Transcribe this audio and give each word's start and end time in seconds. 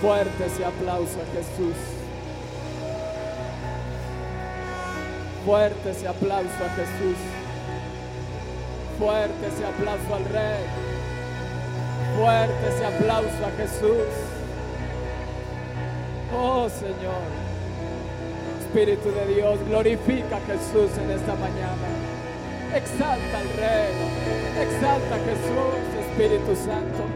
Fuerte 0.00 0.44
ese 0.44 0.64
aplauso 0.64 1.18
a 1.20 1.26
Jesús. 1.34 1.76
Fuerte 5.46 5.90
ese 5.90 6.06
aplauso 6.06 6.64
a 6.64 6.68
Jesús. 6.70 7.16
Fuerte 8.98 9.46
ese 9.46 9.64
aplauso 9.64 10.14
al 10.14 10.24
Rey. 10.26 10.64
Fuerte 12.18 12.68
ese 12.68 12.84
aplauso 12.84 13.46
a 13.46 13.50
Jesús. 13.56 14.08
Oh 16.36 16.68
Señor. 16.68 17.46
Espíritu 18.60 19.10
de 19.10 19.34
Dios, 19.34 19.58
glorifica 19.66 20.36
a 20.36 20.40
Jesús 20.40 20.90
en 20.98 21.10
esta 21.10 21.34
mañana. 21.36 21.88
Exalta 22.74 23.38
al 23.38 23.48
Rey. 23.56 23.94
Exalta 24.60 25.14
a 25.14 25.18
Jesús, 25.18 26.10
Espíritu 26.10 26.54
Santo. 26.54 27.15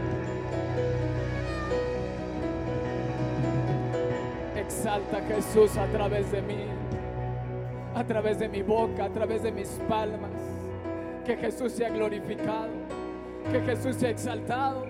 Exalta 4.80 5.20
Jesús 5.28 5.76
a 5.76 5.84
través 5.88 6.32
de 6.32 6.40
mí, 6.40 6.64
a 7.94 8.02
través 8.02 8.38
de 8.38 8.48
mi 8.48 8.62
boca, 8.62 9.04
a 9.04 9.08
través 9.10 9.42
de 9.42 9.52
mis 9.52 9.68
palmas. 9.86 10.30
Que 11.22 11.36
Jesús 11.36 11.72
sea 11.72 11.90
glorificado, 11.90 12.70
que 13.52 13.60
Jesús 13.60 13.96
sea 13.96 14.08
exaltado, 14.08 14.86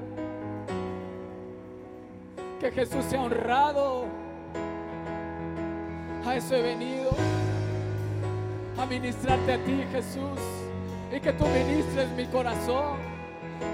que 2.61 2.71
Jesús 2.71 3.05
sea 3.07 3.21
honrado. 3.21 4.05
A 6.25 6.37
eso 6.37 6.55
he 6.55 6.63
venido, 6.63 7.11
a 8.79 8.87
ministrarte 8.87 9.55
a 9.55 9.59
ti, 9.59 9.85
Jesús, 9.91 10.39
y 11.13 11.19
que 11.19 11.33
tú 11.33 11.47
ministres 11.47 12.09
mi 12.11 12.27
corazón, 12.27 12.97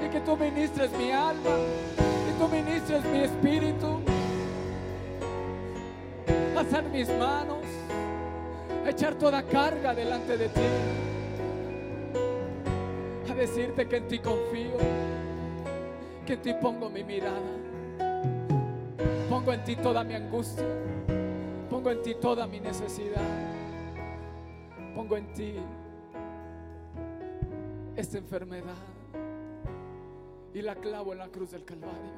y 0.03 0.09
que 0.09 0.21
tú 0.21 0.35
ministres 0.35 0.91
mi 0.97 1.13
alma, 1.13 1.59
y 1.99 2.39
tú 2.39 2.49
ministres 2.49 3.05
mi 3.05 3.19
espíritu. 3.21 4.16
Alzar 6.67 6.89
mis 6.91 7.09
manos, 7.09 7.65
echar 8.89 9.15
toda 9.15 9.41
carga 9.45 9.95
delante 9.95 10.37
de 10.37 10.49
ti, 10.49 10.61
a 13.31 13.35
decirte 13.35 13.87
que 13.87 13.99
en 13.99 14.09
ti 14.09 14.19
confío, 14.19 14.77
que 16.27 16.33
en 16.33 16.43
ti 16.43 16.55
pongo 16.61 16.91
mi 16.91 17.05
mirada, 17.05 17.39
pongo 19.31 19.53
en 19.53 19.63
ti 19.63 19.77
toda 19.77 20.03
mi 20.03 20.15
angustia, 20.15 20.67
pongo 21.71 21.93
en 21.93 22.03
ti 22.03 22.17
toda 22.17 22.49
mi 22.49 22.59
necesidad, 22.59 23.23
pongo 24.93 25.17
en 25.19 25.33
ti 25.35 25.55
esta 27.95 28.19
enfermedad 28.19 28.75
y 30.53 30.63
la 30.63 30.75
clavo 30.75 31.13
en 31.13 31.21
la 31.21 31.29
cruz 31.29 31.53
del 31.53 31.65
Calvario, 31.65 32.11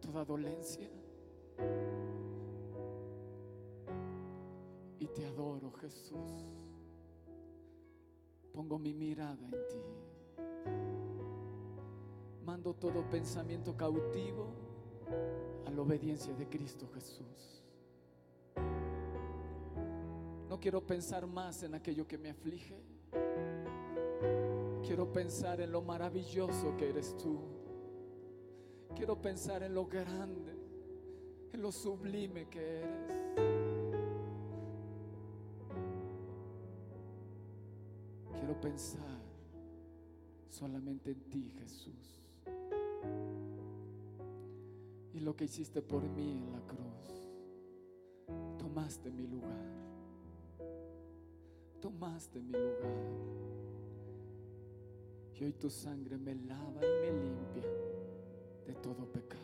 toda 0.00 0.24
dolencia. 0.24 1.01
Y 5.02 5.08
te 5.08 5.26
adoro, 5.26 5.72
Jesús. 5.80 6.46
Pongo 8.52 8.78
mi 8.78 8.94
mirada 8.94 9.44
en 9.46 9.50
ti. 9.50 9.82
Mando 12.44 12.72
todo 12.74 13.02
pensamiento 13.10 13.76
cautivo 13.76 14.46
a 15.66 15.70
la 15.72 15.82
obediencia 15.82 16.32
de 16.34 16.48
Cristo 16.48 16.88
Jesús. 16.94 17.64
No 20.48 20.60
quiero 20.60 20.86
pensar 20.86 21.26
más 21.26 21.64
en 21.64 21.74
aquello 21.74 22.06
que 22.06 22.16
me 22.16 22.30
aflige. 22.30 22.80
Quiero 24.86 25.12
pensar 25.12 25.60
en 25.60 25.72
lo 25.72 25.82
maravilloso 25.82 26.76
que 26.76 26.90
eres 26.90 27.16
tú. 27.16 27.40
Quiero 28.94 29.20
pensar 29.20 29.64
en 29.64 29.74
lo 29.74 29.84
grande, 29.84 30.54
en 31.52 31.60
lo 31.60 31.72
sublime 31.72 32.48
que 32.48 32.82
eres. 32.82 33.21
Pensar 38.62 39.20
solamente 40.48 41.10
en 41.10 41.20
ti, 41.28 41.52
Jesús. 41.58 42.22
Y 45.12 45.20
lo 45.20 45.36
que 45.36 45.44
hiciste 45.44 45.82
por 45.82 46.04
mí 46.04 46.38
en 46.38 46.52
la 46.52 46.60
cruz. 46.60 47.22
Tomaste 48.58 49.10
mi 49.10 49.26
lugar. 49.26 49.66
Tomaste 51.80 52.40
mi 52.40 52.52
lugar. 52.52 53.42
Y 55.34 55.44
hoy 55.44 55.52
tu 55.54 55.68
sangre 55.68 56.16
me 56.16 56.36
lava 56.36 56.80
y 56.80 57.10
me 57.10 57.20
limpia 57.20 57.68
de 58.64 58.74
todo 58.74 59.10
pecado. 59.10 59.42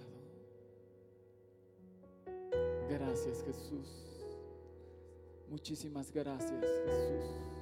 Gracias 2.89 3.43
Jesús. 3.43 4.25
Muchísimas 5.51 6.13
gracias 6.13 6.61
Jesús. 6.61 7.58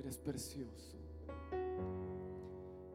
Eres 0.00 0.16
precioso. 0.16 0.96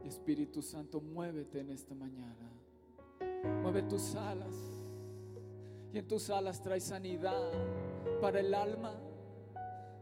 Espíritu 0.03 0.63
Santo, 0.63 0.99
muévete 0.99 1.59
en 1.59 1.69
esta 1.69 1.93
mañana. 1.93 2.49
Mueve 3.61 3.83
tus 3.83 4.15
alas. 4.15 4.55
Y 5.93 5.99
en 5.99 6.07
tus 6.07 6.31
alas 6.31 6.63
trae 6.63 6.81
sanidad 6.81 7.51
para 8.19 8.39
el 8.39 8.55
alma. 8.55 8.95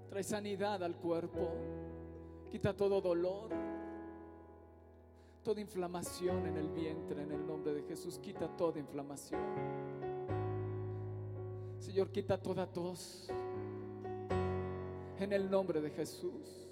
Trae 0.09 0.23
sanidad 0.23 0.81
al 0.81 0.95
cuerpo. 0.95 1.49
Quita 2.49 2.73
todo 2.73 3.01
dolor. 3.01 3.51
Toda 5.43 5.59
inflamación 5.59 6.47
en 6.47 6.55
el 6.55 6.69
vientre, 6.69 7.21
en 7.21 7.33
el 7.33 7.45
nombre 7.45 7.73
de 7.73 7.83
Jesús. 7.83 8.17
Quita 8.17 8.47
toda 8.55 8.79
inflamación. 8.79 9.41
Señor, 11.79 12.11
quita 12.11 12.41
toda 12.41 12.65
tos. 12.65 13.27
En 15.19 15.33
el 15.33 15.51
nombre 15.51 15.81
de 15.81 15.89
Jesús 15.89 16.62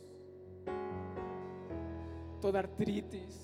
toda 2.41 2.59
artritis 2.59 3.40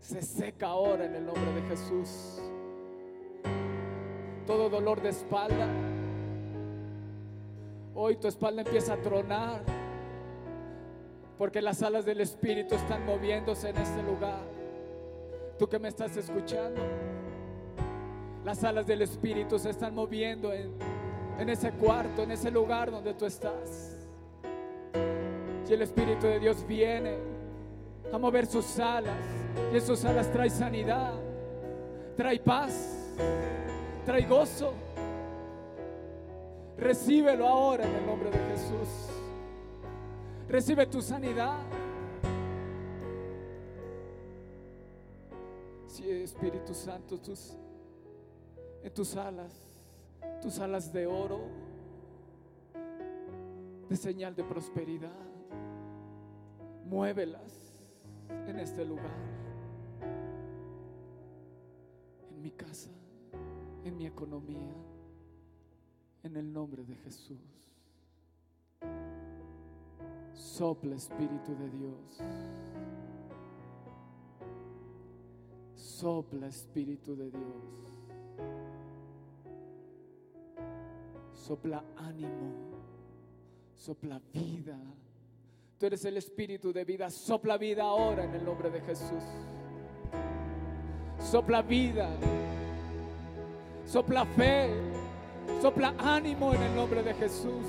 se 0.00 0.22
seca 0.22 0.68
ahora 0.68 1.04
en 1.04 1.14
el 1.14 1.26
nombre 1.26 1.52
de 1.52 1.62
Jesús. 1.68 2.40
Todo 4.46 4.68
dolor 4.68 5.00
de 5.00 5.10
espalda, 5.10 5.68
hoy 7.94 8.16
tu 8.16 8.26
espalda 8.26 8.62
empieza 8.62 8.94
a 8.94 8.96
tronar 8.96 9.62
porque 11.38 11.60
las 11.62 11.82
alas 11.82 12.04
del 12.04 12.20
Espíritu 12.20 12.74
están 12.74 13.04
moviéndose 13.06 13.70
en 13.70 13.76
este 13.76 14.02
lugar. 14.02 14.42
Tú 15.58 15.68
que 15.68 15.78
me 15.78 15.88
estás 15.88 16.16
escuchando, 16.16 16.80
las 18.44 18.62
alas 18.64 18.86
del 18.86 19.02
Espíritu 19.02 19.58
se 19.58 19.70
están 19.70 19.94
moviendo 19.94 20.52
en, 20.52 20.72
en 21.38 21.48
ese 21.48 21.72
cuarto, 21.72 22.22
en 22.22 22.30
ese 22.30 22.50
lugar 22.50 22.90
donde 22.90 23.14
tú 23.14 23.24
estás. 23.24 23.98
Y 25.68 25.72
el 25.72 25.82
Espíritu 25.82 26.26
de 26.26 26.38
Dios 26.40 26.66
viene 26.66 27.33
a 28.14 28.18
mover 28.18 28.46
sus 28.46 28.78
alas. 28.78 29.18
Y 29.72 29.76
en 29.76 29.82
sus 29.82 30.04
alas 30.04 30.30
trae 30.30 30.50
sanidad, 30.50 31.14
trae 32.16 32.38
paz, 32.38 33.12
trae 34.04 34.22
gozo. 34.22 34.72
Recíbelo 36.76 37.46
ahora 37.46 37.84
en 37.84 37.94
el 37.94 38.06
nombre 38.06 38.30
de 38.30 38.38
Jesús. 38.38 38.88
Recibe 40.48 40.86
tu 40.86 41.02
sanidad. 41.02 41.58
Sí, 45.88 46.08
Espíritu 46.10 46.74
Santo, 46.74 47.18
tus, 47.18 47.56
en 48.82 48.92
tus 48.92 49.16
alas, 49.16 49.52
tus 50.42 50.58
alas 50.58 50.92
de 50.92 51.06
oro, 51.06 51.40
de 53.88 53.96
señal 53.96 54.34
de 54.34 54.42
prosperidad, 54.42 55.12
muévelas 56.84 57.63
en 58.46 58.58
este 58.58 58.84
lugar, 58.84 59.16
en 62.30 62.42
mi 62.42 62.50
casa, 62.50 62.90
en 63.84 63.96
mi 63.96 64.06
economía, 64.06 64.74
en 66.22 66.36
el 66.36 66.52
nombre 66.52 66.84
de 66.84 66.96
Jesús. 66.96 67.38
Sopla 70.32 70.96
Espíritu 70.96 71.56
de 71.56 71.70
Dios. 71.70 72.20
Sopla 75.74 76.46
Espíritu 76.46 77.16
de 77.16 77.30
Dios. 77.30 77.84
Sopla 81.32 81.84
ánimo. 81.96 82.52
Sopla 83.74 84.20
vida. 84.32 84.78
Tú 85.78 85.86
eres 85.86 86.04
el 86.04 86.16
Espíritu 86.16 86.72
de 86.72 86.84
vida. 86.84 87.10
Sopla 87.10 87.58
vida 87.58 87.82
ahora 87.84 88.24
en 88.24 88.34
el 88.34 88.44
nombre 88.44 88.70
de 88.70 88.80
Jesús. 88.80 89.22
Sopla 91.18 91.62
vida. 91.62 92.08
Sopla 93.86 94.24
fe. 94.24 94.70
Sopla 95.60 95.94
ánimo 95.98 96.54
en 96.54 96.62
el 96.62 96.74
nombre 96.74 97.02
de 97.02 97.14
Jesús. 97.14 97.64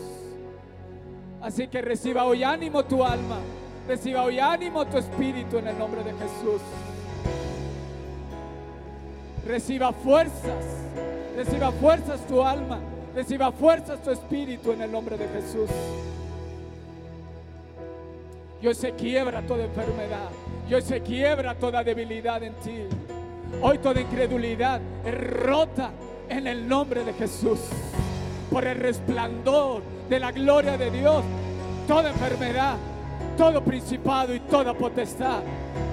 Así 1.42 1.68
que 1.68 1.82
reciba 1.82 2.26
hoy 2.26 2.44
ánimo 2.44 2.84
tu 2.86 3.04
alma. 3.04 3.40
Reciba 3.88 4.24
hoy 4.24 4.40
ánimo 4.40 4.86
tu 4.86 4.98
espíritu 4.98 5.58
en 5.58 5.68
el 5.68 5.78
nombre 5.78 6.04
de 6.04 6.12
Jesús. 6.14 6.62
Reciba 9.46 9.94
fuerzas, 9.94 10.66
reciba 11.36 11.72
fuerzas 11.72 12.26
tu 12.26 12.42
alma, 12.42 12.80
reciba 13.14 13.52
fuerzas 13.52 14.02
tu 14.02 14.10
espíritu 14.10 14.72
en 14.72 14.82
el 14.82 14.92
nombre 14.92 15.18
de 15.18 15.28
Jesús. 15.28 15.70
Y 18.62 18.68
hoy 18.68 18.76
se 18.76 18.92
quiebra 18.94 19.42
toda 19.42 19.66
enfermedad. 19.66 20.30
Y 20.70 20.74
hoy 20.74 20.82
se 20.82 21.02
quiebra 21.02 21.56
toda 21.56 21.84
debilidad 21.84 22.42
en 22.44 22.54
ti. 22.56 22.84
Hoy 23.62 23.78
toda 23.78 24.02
incredulidad 24.02 24.82
es 25.06 25.16
rota 25.16 25.92
en 26.30 26.48
el 26.48 26.68
nombre 26.68 27.04
de 27.04 27.14
Jesús. 27.14 27.60
Por 28.50 28.66
el 28.66 28.78
resplandor 28.78 29.84
de 30.10 30.20
la 30.20 30.32
gloria 30.32 30.78
de 30.78 30.90
Dios. 30.90 31.24
Toda 31.88 32.10
enfermedad, 32.10 32.78
todo 33.38 33.64
principado 33.64 34.34
y 34.34 34.40
toda 34.40 34.74
potestad 34.74 35.42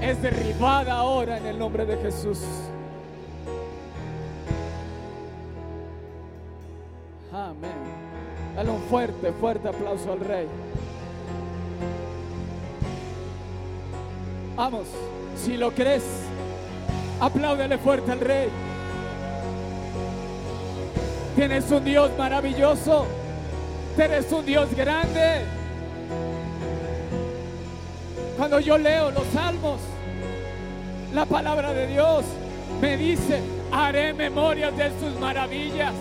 es 0.01 0.21
derribada 0.23 0.95
ahora 0.95 1.37
en 1.39 1.47
el 1.47 1.59
nombre 1.59 1.85
de 1.85 1.97
Jesús. 1.99 2.41
Amén. 7.33 7.73
Dale 8.57 8.71
un 8.71 8.83
fuerte, 8.83 9.33
fuerte 9.33 9.69
aplauso 9.69 10.13
al 10.13 10.21
Rey. 10.21 10.47
Vamos, 14.55 14.87
si 15.37 15.57
lo 15.57 15.73
crees, 15.73 16.03
apláudele 17.21 17.79
fuerte 17.79 18.13
al 18.13 18.21
Rey. 18.21 18.49
Tienes 21.35 21.71
un 21.71 21.85
Dios 21.85 22.11
maravilloso. 22.19 23.07
Tienes 23.97 24.31
un 24.33 24.45
Dios 24.45 24.75
grande. 24.75 25.43
Cuando 28.37 28.61
yo 28.61 28.77
leo 28.77 29.11
los 29.11 29.27
salmos, 29.33 29.81
la 31.15 31.27
palabra 31.27 31.73
de 31.73 31.87
Dios 31.87 32.25
me 32.81 32.97
dice, 32.97 33.41
haré 33.71 34.13
memorias 34.13 34.77
de 34.77 34.91
sus 34.99 35.19
maravillas 35.21 35.93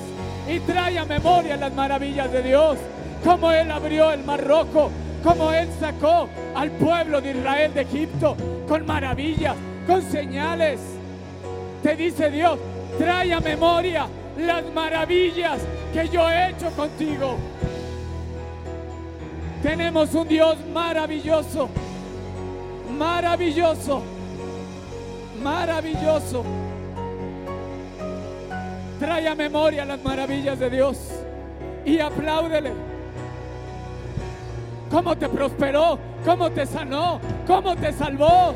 y 0.48 0.59
trae 0.62 0.98
a 0.98 1.06
memoria 1.06 1.57
las 1.57 1.74
maravillas 1.74 2.31
de 2.31 2.44
Dios, 2.44 2.77
como 3.24 3.51
Él 3.51 3.69
abrió 3.71 4.12
el 4.12 4.24
mar 4.24 4.44
rojo, 4.45 4.89
como 5.23 5.51
Él 5.51 5.68
sacó 5.79 6.27
al 6.56 6.71
pueblo 6.71 7.21
de 7.21 7.31
Israel 7.31 7.73
de 7.73 7.81
Egipto 7.81 8.35
con 8.68 8.85
maravillas, 8.85 9.56
con 9.88 10.01
señales. 10.01 10.79
Te 11.83 11.95
dice 11.95 12.29
Dios, 12.29 12.59
trae 12.97 13.33
a 13.33 13.39
memoria 13.39 14.07
las 14.38 14.63
maravillas 14.73 15.59
que 15.94 16.07
yo 16.09 16.29
he 16.29 16.50
hecho 16.50 16.69
contigo. 16.71 17.38
Tenemos 19.62 20.13
un 20.15 20.27
Dios 20.27 20.57
maravilloso, 20.73 21.69
maravilloso, 22.97 24.01
maravilloso. 25.44 26.44
Trae 29.00 29.27
a 29.27 29.35
memoria 29.35 29.85
las 29.85 30.01
maravillas 30.03 30.59
de 30.59 30.69
Dios 30.69 30.97
y 31.85 32.00
apláudele. 32.00 32.71
Cómo 34.91 35.17
te 35.17 35.29
prosperó, 35.29 35.97
cómo 36.25 36.51
te 36.51 36.65
sanó, 36.65 37.21
cómo 37.47 37.75
te 37.77 37.93
salvó. 37.93 38.53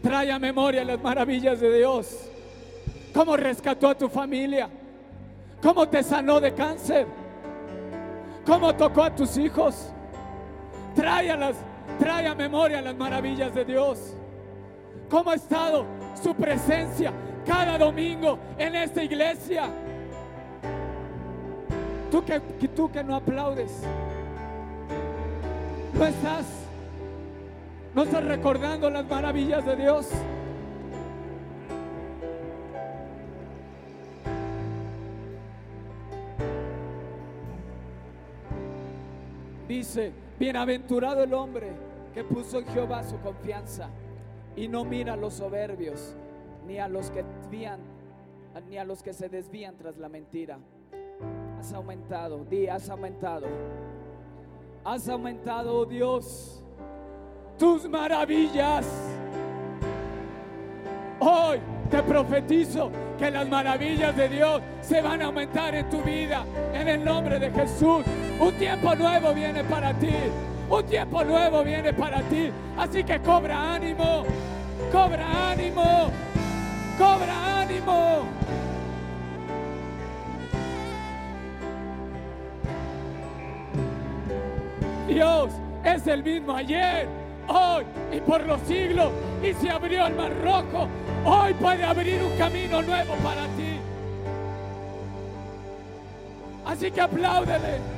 Trae 0.00 0.30
a 0.30 0.38
memoria 0.38 0.84
las 0.84 1.02
maravillas 1.02 1.60
de 1.60 1.78
Dios. 1.78 2.30
Cómo 3.12 3.36
rescató 3.36 3.88
a 3.88 3.98
tu 3.98 4.08
familia. 4.08 4.70
Cómo 5.60 5.88
te 5.88 6.04
sanó 6.04 6.40
de 6.40 6.54
cáncer. 6.54 7.06
Cómo 8.46 8.72
tocó 8.76 9.02
a 9.02 9.14
tus 9.14 9.36
hijos. 9.36 9.92
Trae 10.94 11.30
a, 11.30 11.36
las, 11.36 11.56
trae 11.98 12.26
a 12.26 12.34
memoria 12.34 12.80
las 12.82 12.96
maravillas 12.96 13.54
de 13.54 13.64
Dios. 13.64 14.14
Cómo 15.08 15.30
ha 15.30 15.34
estado 15.34 15.86
su 16.20 16.34
presencia 16.34 17.12
cada 17.46 17.78
domingo 17.78 18.38
en 18.58 18.74
esta 18.74 19.02
iglesia. 19.02 19.68
Tú 22.10 22.24
que, 22.24 22.40
tú 22.40 22.90
que 22.90 23.02
no 23.04 23.16
aplaudes. 23.16 23.82
No 25.94 26.04
estás 26.04 26.46
¿No 27.94 28.04
estás 28.04 28.24
recordando 28.24 28.90
las 28.90 29.04
maravillas 29.08 29.64
de 29.64 29.74
Dios? 29.74 30.08
Dice, 39.66 40.12
bienaventurado 40.38 41.22
el 41.22 41.34
hombre 41.34 41.72
que 42.14 42.24
puso 42.24 42.58
en 42.60 42.66
Jehová 42.66 43.02
su 43.02 43.18
confianza 43.20 43.88
y 44.56 44.68
no 44.68 44.84
mira 44.84 45.14
a 45.14 45.16
los 45.16 45.34
soberbios, 45.34 46.14
ni 46.66 46.78
a 46.78 46.88
los 46.88 47.10
que 47.10 47.24
ni 48.68 48.76
a 48.76 48.84
los 48.84 49.02
que 49.02 49.12
se 49.12 49.28
desvían 49.28 49.76
tras 49.76 49.96
la 49.98 50.08
mentira. 50.08 50.58
Has 51.58 51.72
aumentado, 51.72 52.44
di, 52.44 52.66
has 52.66 52.88
aumentado. 52.88 53.46
Has 54.84 55.08
aumentado, 55.08 55.80
oh 55.80 55.84
Dios 55.84 56.62
tus 57.58 57.88
maravillas. 57.88 58.86
Hoy 61.20 61.58
te 61.90 62.02
profetizo 62.02 62.90
que 63.18 63.30
las 63.30 63.48
maravillas 63.48 64.16
de 64.16 64.28
Dios 64.28 64.62
se 64.80 65.02
van 65.02 65.20
a 65.20 65.26
aumentar 65.26 65.74
en 65.74 65.88
tu 65.90 66.00
vida 66.02 66.44
en 66.72 66.88
el 66.88 67.04
nombre 67.04 67.38
de 67.38 67.50
Jesús. 67.50 68.04
Un 68.40 68.52
tiempo 68.54 68.94
nuevo 68.94 69.34
viene 69.34 69.64
para 69.64 69.92
ti. 69.94 70.14
Un 70.70 70.84
tiempo 70.84 71.24
nuevo 71.24 71.64
viene 71.64 71.92
para 71.92 72.22
ti. 72.22 72.50
Así 72.76 73.02
que 73.02 73.18
cobra 73.20 73.74
ánimo. 73.74 74.24
Cobra 74.92 75.50
ánimo. 75.50 76.10
Cobra 76.96 77.60
ánimo. 77.60 78.26
Dios 85.08 85.50
es 85.84 86.06
el 86.06 86.22
mismo 86.22 86.54
ayer, 86.54 87.08
hoy 87.48 87.84
y 88.12 88.20
por 88.20 88.46
los 88.46 88.60
siglos. 88.62 89.10
Y 89.42 89.52
se 89.54 89.70
abrió 89.70 90.06
el 90.06 90.14
mar 90.14 90.30
rojo. 90.42 90.86
Hoy 91.24 91.54
puede 91.54 91.82
abrir 91.82 92.22
un 92.22 92.36
camino 92.38 92.82
nuevo 92.82 93.14
para 93.16 93.42
ti. 93.56 93.80
Así 96.64 96.90
que 96.90 97.00
apláudele. 97.00 97.97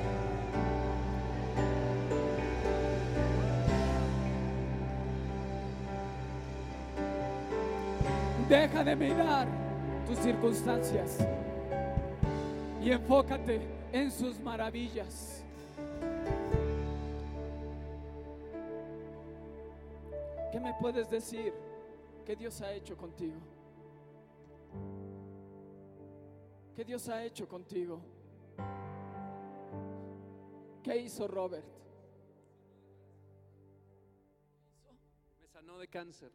Deja 8.50 8.83
de 8.83 8.97
mirar 8.97 9.47
tus 10.09 10.19
circunstancias 10.19 11.19
y 12.83 12.90
enfócate 12.90 13.61
en 13.92 14.11
sus 14.11 14.40
maravillas. 14.40 15.45
¿Qué 20.50 20.59
me 20.59 20.75
puedes 20.80 21.09
decir 21.09 21.54
que 22.26 22.35
Dios 22.35 22.61
ha 22.61 22.73
hecho 22.73 22.97
contigo? 22.97 23.38
¿Qué 26.75 26.85
Dios 26.85 27.09
ha 27.09 27.23
hecho 27.23 27.47
contigo? 27.47 28.00
¿Qué 30.83 30.97
hizo 30.97 31.28
Robert? 31.28 31.64
Me 35.40 35.47
sanó 35.47 35.78
de 35.78 35.87
cáncer. 35.87 36.33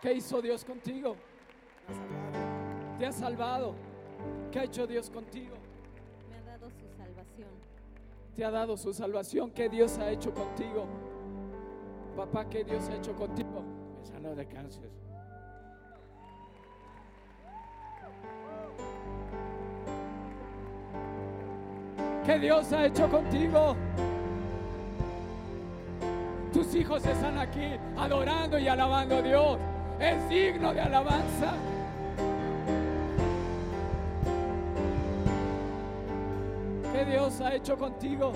¿Qué 0.00 0.12
hizo 0.14 0.40
Dios 0.40 0.64
contigo? 0.64 1.16
Te 2.98 3.06
ha 3.06 3.12
salvado. 3.12 3.74
¿Qué 4.52 4.60
ha 4.60 4.64
hecho 4.64 4.86
Dios 4.86 5.10
contigo? 5.10 5.56
Me 6.30 6.36
ha 6.36 6.42
dado 6.42 6.70
su 6.70 6.88
salvación. 6.96 7.48
Te 8.36 8.44
ha 8.44 8.50
dado 8.50 8.76
su 8.76 8.92
salvación. 8.92 9.50
¿Qué 9.50 9.68
Dios 9.68 9.98
ha 9.98 10.10
hecho 10.10 10.32
contigo? 10.32 10.86
Papá, 12.16 12.48
¿qué 12.48 12.62
Dios 12.62 12.88
ha 12.88 12.94
hecho 12.94 13.14
contigo? 13.14 13.62
Me 13.98 14.06
sanó 14.06 14.34
de 14.36 14.46
cáncer. 14.46 14.88
¿Qué 22.24 22.38
Dios 22.38 22.72
ha 22.72 22.86
hecho 22.86 23.08
contigo? 23.10 23.74
Tus 26.52 26.74
hijos 26.74 27.04
están 27.04 27.38
aquí 27.38 27.78
adorando 27.96 28.58
y 28.58 28.68
alabando 28.68 29.16
a 29.16 29.22
Dios. 29.22 29.58
Es 30.00 30.28
digno 30.28 30.72
de 30.72 30.80
alabanza. 30.80 31.52
¿Qué 36.92 37.04
Dios 37.04 37.40
ha 37.40 37.54
hecho 37.54 37.76
contigo? 37.76 38.32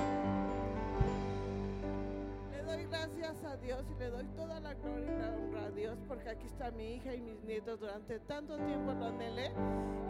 Le 2.52 2.62
doy 2.62 2.84
gracias 2.84 3.44
a 3.44 3.56
Dios 3.56 3.82
y 3.90 3.98
le 3.98 4.10
doy 4.10 4.26
toda 4.36 4.60
la 4.60 4.74
gloria 4.74 5.10
y 5.10 5.20
la 5.20 5.28
honra 5.34 5.66
a 5.66 5.70
Dios 5.70 5.98
porque 6.06 6.28
aquí 6.30 6.46
está 6.46 6.70
mi 6.70 6.94
hija 6.94 7.14
y 7.14 7.20
mis 7.20 7.42
nietos 7.44 7.80
durante 7.80 8.18
tanto 8.20 8.56
tiempo 8.58 8.92
lo 8.92 9.06
anhelé 9.06 9.50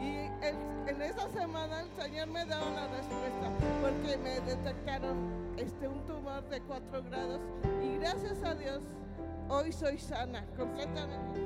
y 0.01 0.17
el- 0.45 0.89
en 0.89 1.03
esta 1.03 1.29
semana 1.31 1.83
el 1.83 2.03
Señor 2.03 2.29
me 2.29 2.45
da 2.45 2.59
una 2.63 2.89
respuesta 2.89 3.51
porque 3.81 4.19
me 4.19 4.41
detectaron 4.41 5.53
este, 5.57 5.87
un 5.89 6.05
tumor 6.07 6.43
de 6.49 6.61
4 6.63 7.03
grados 7.05 7.41
y 7.83 7.97
gracias 7.99 8.43
a 8.43 8.55
Dios 8.55 8.81
hoy 9.49 9.73
soy 9.73 9.99
sana 9.99 10.45
completamente. 10.57 11.41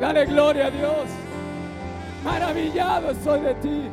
Dale 0.00 0.26
gloria 0.26 0.66
a 0.66 0.70
Dios. 0.70 1.08
Maravillado 2.24 3.10
estoy 3.10 3.40
de 3.40 3.54
ti. 3.54 3.90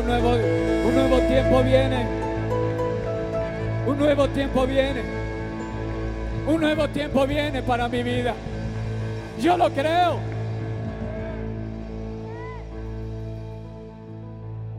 Un 0.00 0.06
nuevo, 0.06 0.30
un 0.30 0.94
nuevo 0.94 1.18
tiempo 1.28 1.62
viene. 1.62 2.06
Un 3.86 3.98
nuevo 3.98 4.28
tiempo 4.30 4.66
viene. 4.66 5.02
Un 6.46 6.58
nuevo 6.58 6.88
tiempo 6.88 7.26
viene 7.26 7.62
para 7.62 7.86
mi 7.86 8.02
vida. 8.02 8.34
Yo 9.38 9.58
lo 9.58 9.68
creo. 9.68 10.18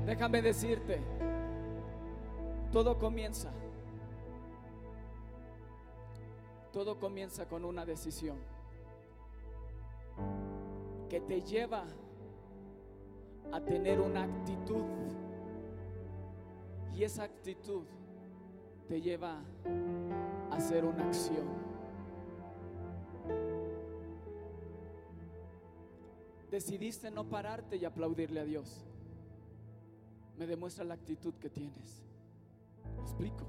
Déjame 0.07 0.41
decirte, 0.41 0.99
todo 2.73 2.97
comienza. 2.97 3.51
Todo 6.73 6.99
comienza 6.99 7.47
con 7.47 7.63
una 7.63 7.85
decisión 7.85 8.37
que 11.09 11.21
te 11.21 11.41
lleva 11.41 11.83
a 13.51 13.59
tener 13.61 13.99
una 13.99 14.23
actitud 14.23 14.83
y 16.93 17.03
esa 17.03 17.23
actitud 17.23 17.83
te 18.87 19.01
lleva 19.01 19.41
a 20.49 20.55
hacer 20.55 20.85
una 20.85 21.05
acción. 21.07 21.47
Decidiste 26.51 27.09
no 27.09 27.29
pararte 27.29 27.77
y 27.77 27.85
aplaudirle 27.85 28.41
a 28.41 28.43
Dios. 28.43 28.85
Me 30.37 30.45
demuestra 30.45 30.83
la 30.83 30.95
actitud 30.95 31.33
que 31.35 31.49
tienes. 31.49 32.03
¿Me 32.97 33.01
explico? 33.01 33.45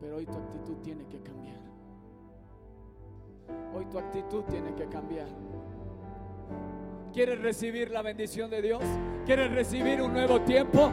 Pero 0.00 0.16
hoy 0.16 0.26
tu 0.26 0.32
actitud 0.32 0.76
tiene 0.82 1.06
que 1.06 1.22
cambiar. 1.22 1.71
Hoy 3.74 3.84
tu 3.86 3.98
actitud 3.98 4.42
tiene 4.44 4.74
que 4.74 4.86
cambiar. 4.86 5.28
¿Quieres 7.12 7.40
recibir 7.40 7.90
la 7.90 8.02
bendición 8.02 8.50
de 8.50 8.62
Dios? 8.62 8.82
¿Quieres 9.26 9.50
recibir 9.52 10.00
un 10.00 10.12
nuevo 10.12 10.40
tiempo? 10.40 10.90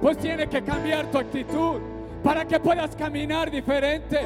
Pues 0.00 0.18
tiene 0.18 0.46
que 0.46 0.62
cambiar 0.62 1.10
tu 1.10 1.18
actitud 1.18 1.80
para 2.22 2.44
que 2.44 2.60
puedas 2.60 2.94
caminar 2.96 3.50
diferente, 3.50 4.20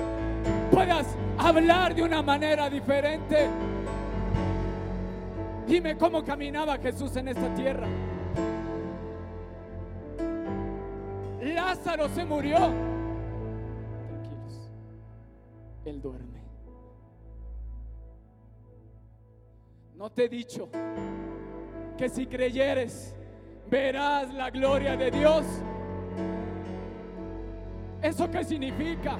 puedas 0.71 1.07
hablar 1.39 1.95
de 1.95 2.03
una 2.03 2.23
manera 2.23 2.69
diferente. 2.69 3.49
Dime 5.67 5.97
cómo 5.97 6.23
caminaba 6.25 6.77
Jesús 6.79 7.17
en 7.17 7.29
esta 7.29 7.55
tierra. 7.55 7.87
Lázaro 11.41 12.09
se 12.09 12.25
murió. 12.25 12.57
Tranquilos. 14.09 14.71
Él 15.85 16.03
duerme. 16.03 16.34
No 19.95 20.11
te 20.11 20.25
he 20.25 20.29
dicho 20.29 20.69
que 21.97 22.09
si 22.09 22.27
creyeres, 22.27 23.15
verás 23.71 24.35
la 24.35 24.51
gloria 24.51 24.97
de 24.97 25.11
Dios. 25.11 25.45
¿Eso 28.03 28.29
qué 28.29 28.45
significa? 28.45 29.17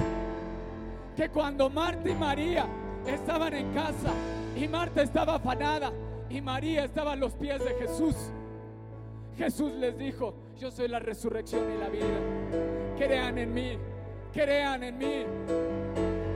Que 1.17 1.29
cuando 1.29 1.71
Marta 1.71 2.11
y 2.11 2.15
María 2.15 2.67
estaban 3.07 3.55
en 3.55 3.73
casa 3.73 4.11
y 4.57 4.67
Marta 4.67 5.03
estaba 5.03 5.37
afanada 5.37 5.93
y 6.29 6.41
María 6.41 6.85
estaba 6.85 7.13
a 7.13 7.17
los 7.17 7.35
pies 7.35 7.65
de 7.65 7.75
Jesús, 7.75 8.17
Jesús 9.39 9.73
les 9.75 9.97
dijo, 9.97 10.35
yo 10.59 10.73
soy 10.73 10.89
la 10.89 10.99
resurrección 10.99 11.73
y 11.73 11.79
la 11.79 11.89
vida. 11.89 12.99
Crean 12.99 13.39
en 13.39 13.55
mí, 13.55 13.79
crean 14.33 14.83
en 14.83 14.99
mí. 14.99 15.25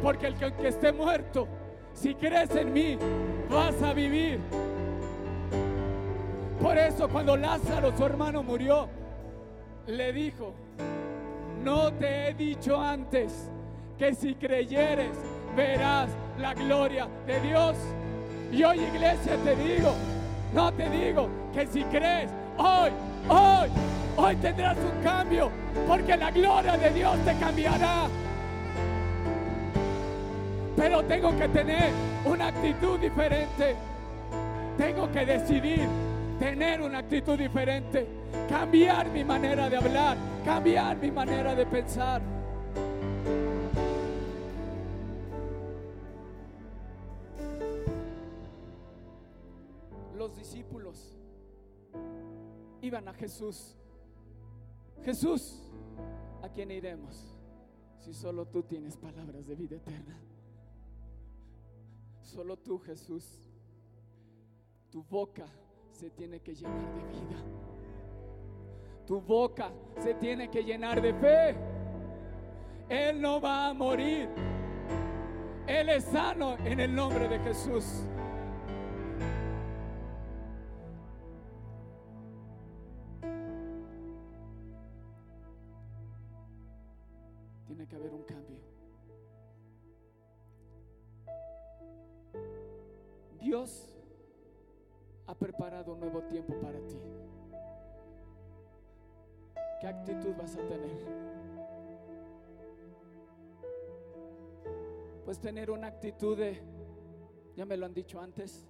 Porque 0.01 0.29
el 0.29 0.37
que 0.37 0.69
esté 0.69 0.93
muerto, 0.93 1.49
si 2.01 2.15
crees 2.15 2.55
en 2.55 2.73
mí, 2.73 2.97
vas 3.51 3.83
a 3.83 3.93
vivir. 3.93 4.39
Por 6.63 6.79
eso 6.79 7.09
cuando 7.09 7.37
Lázaro, 7.37 7.97
su 7.97 8.05
hermano, 8.05 8.43
murió, 8.43 8.89
le 9.87 10.13
dijo, 10.13 10.55
no 11.65 11.93
te 11.95 12.29
he 12.29 12.35
dicho 12.35 12.81
antes 12.81 13.51
que 13.99 14.15
si 14.15 14.35
creyeres 14.35 15.17
verás 15.57 16.09
la 16.39 16.55
gloria 16.55 17.09
de 17.27 17.41
Dios. 17.41 17.77
Y 18.53 18.63
hoy 18.63 18.81
iglesia 18.81 19.37
te 19.45 19.57
digo, 19.57 19.93
no 20.55 20.73
te 20.73 20.89
digo 20.91 21.29
que 21.53 21.67
si 21.67 21.83
crees, 21.85 22.31
hoy, 22.57 22.91
hoy, 23.29 23.69
hoy 24.17 24.37
tendrás 24.37 24.77
un 24.79 25.03
cambio, 25.03 25.51
porque 25.87 26.17
la 26.17 26.31
gloria 26.31 26.77
de 26.77 26.91
Dios 26.91 27.17
te 27.25 27.35
cambiará. 27.39 28.09
Pero 30.79 31.05
tengo 31.07 31.37
que 31.37 31.49
tener 31.49 31.91
una 32.25 32.47
actitud 32.47 33.01
diferente. 33.01 33.75
Tengo 34.77 35.11
que 35.11 35.27
decidir 35.27 35.89
tener 36.39 36.81
una 36.81 36.99
actitud 36.99 37.37
diferente, 37.37 38.07
cambiar 38.49 39.09
mi 39.11 39.25
manera 39.25 39.69
de 39.69 39.77
hablar, 39.77 40.17
cambiar 40.45 40.97
mi 40.99 41.11
manera 41.11 41.53
de 41.57 41.67
pensar. 41.67 42.23
Los 50.17 50.37
discípulos 50.37 51.19
iban 52.83 53.09
a 53.09 53.15
Jesús. 53.15 53.77
Jesús, 55.05 55.61
¿a 56.41 56.49
quién 56.51 56.71
iremos? 56.71 57.35
Si 57.99 58.15
solo 58.15 58.47
tú 58.47 58.63
tienes 58.63 58.97
palabras 58.97 59.45
de 59.45 59.57
vida 59.57 59.75
eterna. 59.75 60.28
Solo 62.29 62.59
tú, 62.59 62.79
Jesús. 62.79 63.41
Tu 64.91 65.03
boca 65.03 65.47
se 65.93 66.11
tiene 66.11 66.41
que 66.41 66.55
llenar 66.55 66.95
de 66.95 67.05
vida. 67.05 67.43
Tu 69.07 69.19
boca 69.19 69.73
se 69.99 70.13
tiene 70.15 70.51
que 70.51 70.63
llenar 70.63 71.01
de 71.01 71.15
fe. 71.15 71.57
Él 72.91 73.23
no 73.23 73.41
va 73.41 73.69
a 73.69 73.73
morir. 73.73 74.29
Él 75.67 75.89
es 75.89 76.05
sano 76.05 76.59
en 76.59 76.81
el 76.81 76.95
nombre 76.95 77.29
de 77.29 77.39
Jesús. 77.39 78.05
Tiene 87.67 87.87
que 87.87 87.97
haber 87.97 88.13
un 88.13 88.23
cambio. 88.25 88.78
Dios 93.49 93.89
ha 95.27 95.35
preparado 95.35 95.95
un 95.95 96.01
nuevo 96.01 96.21
tiempo 96.25 96.53
para 96.61 96.79
ti. 96.81 97.01
¿Qué 99.81 99.87
actitud 99.87 100.35
vas 100.37 100.55
a 100.55 100.59
tener? 100.67 100.99
Pues 105.25 105.41
tener 105.41 105.71
una 105.71 105.87
actitud 105.87 106.37
de, 106.37 106.61
ya 107.57 107.65
me 107.65 107.79
lo 107.79 107.87
han 107.87 107.95
dicho 107.95 108.21
antes, 108.21 108.69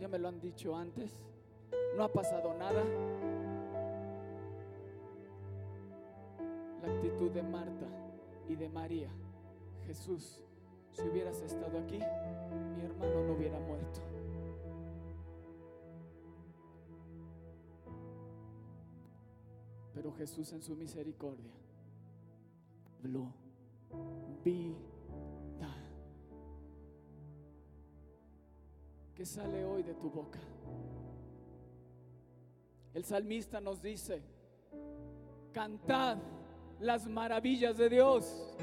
ya 0.00 0.08
me 0.08 0.18
lo 0.18 0.26
han 0.26 0.40
dicho 0.40 0.74
antes, 0.74 1.24
no 1.96 2.02
ha 2.02 2.12
pasado 2.12 2.52
nada. 2.54 2.82
La 6.82 6.92
actitud 6.92 7.30
de 7.30 7.44
Marta 7.44 7.86
y 8.48 8.56
de 8.56 8.68
María, 8.68 9.10
Jesús, 9.86 10.42
si 10.90 11.02
hubieras 11.02 11.40
estado 11.42 11.78
aquí, 11.78 12.00
mi 12.78 12.84
hermano 12.84 13.24
no 13.24 13.32
hubiera 13.32 13.58
muerto. 13.58 14.00
Pero 19.94 20.12
Jesús 20.12 20.52
en 20.52 20.62
su 20.62 20.76
misericordia 20.76 21.52
habló 22.98 23.32
vida. 24.44 24.76
¿Qué 29.14 29.26
sale 29.26 29.64
hoy 29.64 29.82
de 29.82 29.94
tu 29.94 30.08
boca? 30.08 30.38
El 32.94 33.04
salmista 33.04 33.60
nos 33.60 33.82
dice, 33.82 34.22
cantad 35.52 36.18
las 36.78 37.08
maravillas 37.08 37.76
de 37.76 37.88
Dios. 37.88 38.56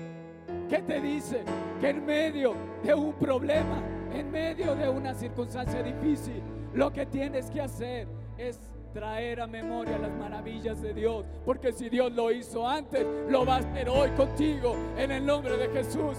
¿Qué 0.69 0.79
te 0.79 1.01
dice? 1.01 1.43
Que 1.81 1.89
en 1.89 2.05
medio 2.05 2.53
de 2.83 2.93
un 2.93 3.13
problema, 3.15 3.94
en 4.19 4.31
medio 4.31 4.75
de 4.75 4.87
una 4.87 5.13
circunstancia 5.13 5.83
difícil, 5.83 6.41
lo 6.73 6.91
que 6.91 7.05
tienes 7.05 7.49
que 7.49 7.61
hacer 7.61 8.07
es 8.37 8.59
traer 8.93 9.41
a 9.41 9.47
memoria 9.47 9.97
las 9.97 10.11
maravillas 10.13 10.81
de 10.81 10.93
Dios. 10.93 11.25
Porque 11.45 11.73
si 11.73 11.89
Dios 11.89 12.13
lo 12.13 12.31
hizo 12.31 12.67
antes, 12.67 13.05
lo 13.29 13.45
va 13.45 13.55
a 13.55 13.59
hacer 13.59 13.89
hoy 13.89 14.09
contigo 14.11 14.75
en 14.97 15.11
el 15.11 15.25
nombre 15.25 15.57
de 15.57 15.67
Jesús. 15.69 16.17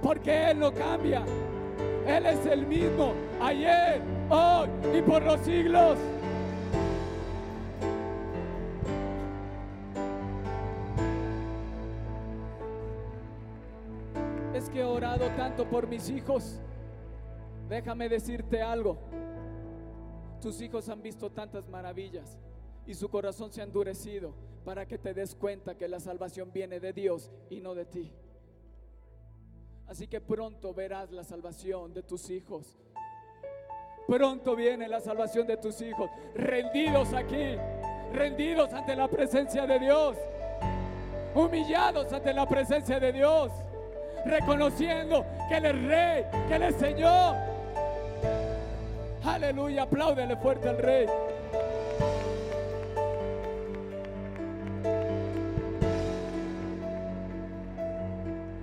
Porque 0.00 0.50
Él 0.50 0.60
no 0.60 0.72
cambia. 0.72 1.24
Él 2.06 2.26
es 2.26 2.46
el 2.46 2.66
mismo 2.66 3.12
ayer, 3.40 4.00
hoy 4.30 4.68
y 4.96 5.02
por 5.02 5.22
los 5.22 5.40
siglos. 5.40 5.98
Por 15.66 15.86
mis 15.86 16.08
hijos. 16.10 16.60
Déjame 17.68 18.08
decirte 18.08 18.62
algo. 18.62 18.98
Tus 20.40 20.60
hijos 20.60 20.88
han 20.88 21.02
visto 21.02 21.30
tantas 21.30 21.68
maravillas 21.68 22.38
y 22.86 22.94
su 22.94 23.08
corazón 23.08 23.52
se 23.52 23.60
ha 23.60 23.64
endurecido 23.64 24.34
para 24.64 24.86
que 24.86 24.98
te 24.98 25.14
des 25.14 25.34
cuenta 25.34 25.76
que 25.76 25.88
la 25.88 26.00
salvación 26.00 26.52
viene 26.52 26.80
de 26.80 26.92
Dios 26.92 27.30
y 27.50 27.60
no 27.60 27.74
de 27.74 27.84
ti. 27.84 28.12
Así 29.86 30.06
que 30.06 30.20
pronto 30.20 30.74
verás 30.74 31.10
la 31.10 31.24
salvación 31.24 31.94
de 31.94 32.02
tus 32.02 32.28
hijos. 32.30 32.78
Pronto 34.06 34.54
viene 34.54 34.88
la 34.88 35.00
salvación 35.00 35.46
de 35.46 35.56
tus 35.56 35.80
hijos, 35.82 36.10
rendidos 36.34 37.12
aquí, 37.12 37.56
rendidos 38.12 38.72
ante 38.72 38.96
la 38.96 39.08
presencia 39.08 39.66
de 39.66 39.78
Dios, 39.78 40.16
humillados 41.34 42.12
ante 42.12 42.32
la 42.32 42.46
presencia 42.46 42.98
de 43.00 43.12
Dios, 43.12 43.52
reconociendo 44.24 45.24
que 45.48 45.56
Él 45.56 45.66
es 45.66 45.82
Rey, 45.84 46.24
que 46.48 46.54
Él 46.54 46.62
es 46.62 46.76
Señor. 46.76 47.36
Aleluya, 49.24 49.82
apláudele 49.82 50.36
fuerte 50.36 50.68
al 50.68 50.78
Rey. 50.78 51.06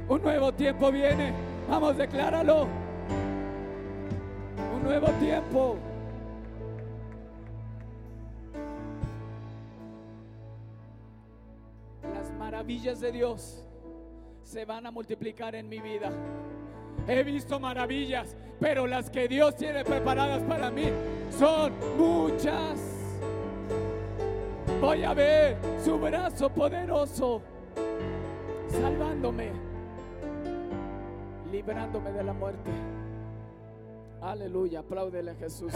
Un 0.07 0.21
nuevo 0.21 0.51
tiempo 0.53 0.91
viene. 0.91 1.33
Vamos, 1.69 1.97
decláralo. 1.97 2.67
Un 4.75 4.83
nuevo 4.83 5.07
tiempo. 5.19 5.77
Las 12.13 12.31
maravillas 12.37 12.99
de 12.99 13.11
Dios 13.11 13.64
se 14.45 14.63
van 14.63 14.85
a 14.85 14.91
multiplicar 14.91 15.55
en 15.55 15.67
mi 15.67 15.81
vida. 15.81 16.09
He 17.07 17.23
visto 17.23 17.59
maravillas, 17.59 18.37
pero 18.59 18.87
las 18.87 19.09
que 19.09 19.27
Dios 19.27 19.55
tiene 19.57 19.83
preparadas 19.83 20.43
para 20.43 20.71
mí 20.71 20.89
son 21.37 21.73
muchas. 21.97 22.79
Voy 24.79 25.03
a 25.03 25.13
ver 25.13 25.57
su 25.83 25.97
brazo 25.99 26.49
poderoso 26.49 27.41
salvándome 28.69 29.51
librándome 31.51 32.11
de 32.11 32.23
la 32.23 32.33
muerte. 32.33 32.69
Aleluya, 34.21 34.79
apláudele 34.79 35.31
a 35.31 35.35
Jesús. 35.35 35.73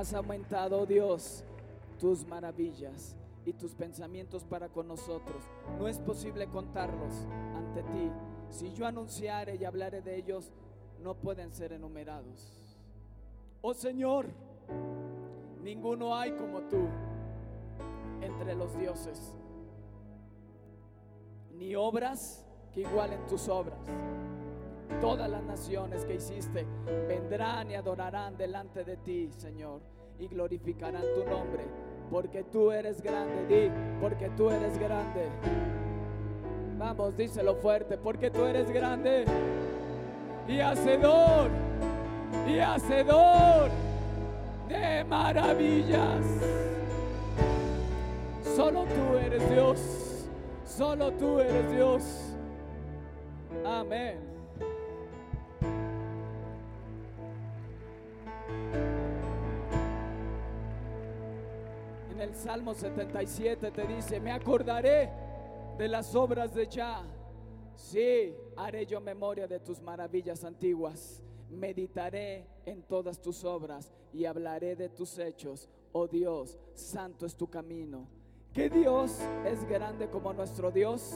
Has 0.00 0.14
aumentado, 0.14 0.86
Dios, 0.86 1.44
tus 1.98 2.26
maravillas 2.26 3.14
y 3.44 3.52
tus 3.52 3.74
pensamientos 3.74 4.44
para 4.44 4.70
con 4.70 4.88
nosotros. 4.88 5.44
No 5.78 5.86
es 5.88 5.98
posible 5.98 6.46
contarlos 6.46 7.12
ante 7.54 7.82
ti. 7.82 8.10
Si 8.48 8.72
yo 8.72 8.86
anunciare 8.86 9.56
y 9.56 9.64
hablare 9.66 10.00
de 10.00 10.16
ellos, 10.16 10.50
no 11.02 11.16
pueden 11.16 11.52
ser 11.52 11.74
enumerados. 11.74 12.50
Oh 13.60 13.74
Señor, 13.74 14.30
ninguno 15.62 16.16
hay 16.16 16.32
como 16.32 16.62
tú 16.62 16.88
entre 18.22 18.54
los 18.54 18.74
dioses, 18.78 19.34
ni 21.58 21.76
obras 21.76 22.42
que 22.72 22.80
igualen 22.80 23.26
tus 23.26 23.50
obras. 23.50 23.76
Todas 25.00 25.30
las 25.30 25.42
naciones 25.42 26.04
que 26.04 26.14
hiciste 26.14 26.66
vendrán 27.08 27.70
y 27.70 27.74
adorarán 27.74 28.36
delante 28.36 28.84
de 28.84 28.96
ti, 28.98 29.30
Señor, 29.36 29.80
y 30.18 30.28
glorificarán 30.28 31.02
tu 31.14 31.24
nombre, 31.24 31.64
porque 32.10 32.44
tú 32.44 32.70
eres 32.70 33.00
grande, 33.00 33.46
di, 33.46 33.70
porque 34.00 34.28
tú 34.30 34.50
eres 34.50 34.78
grande. 34.78 35.28
Vamos, 36.78 37.16
díselo 37.16 37.54
fuerte, 37.56 37.96
porque 37.96 38.30
tú 38.30 38.44
eres 38.44 38.70
grande 38.70 39.24
y 40.48 40.60
hacedor, 40.60 41.50
y 42.46 42.58
hacedor 42.58 43.70
de 44.68 45.04
maravillas. 45.04 46.24
Solo 48.56 48.84
tú 48.84 49.16
eres 49.16 49.50
Dios, 49.50 50.26
solo 50.66 51.12
tú 51.12 51.38
eres 51.40 51.70
Dios. 51.70 52.34
Amén. 53.64 54.29
El 62.30 62.36
Salmo 62.36 62.74
77 62.74 63.72
te 63.72 63.86
dice, 63.88 64.20
me 64.20 64.30
acordaré 64.30 65.10
de 65.76 65.88
las 65.88 66.14
obras 66.14 66.54
de 66.54 66.68
Jah. 66.70 67.04
Sí, 67.74 68.32
haré 68.56 68.86
yo 68.86 69.00
memoria 69.00 69.48
de 69.48 69.58
tus 69.58 69.80
maravillas 69.80 70.44
antiguas. 70.44 71.20
Meditaré 71.50 72.46
en 72.64 72.82
todas 72.82 73.20
tus 73.20 73.44
obras 73.44 73.92
y 74.12 74.26
hablaré 74.26 74.76
de 74.76 74.88
tus 74.88 75.18
hechos. 75.18 75.68
Oh 75.90 76.06
Dios, 76.06 76.56
santo 76.72 77.26
es 77.26 77.34
tu 77.34 77.48
camino. 77.48 78.06
¿Qué 78.52 78.70
Dios 78.70 79.18
es 79.44 79.68
grande 79.68 80.08
como 80.08 80.32
nuestro 80.32 80.70
Dios? 80.70 81.12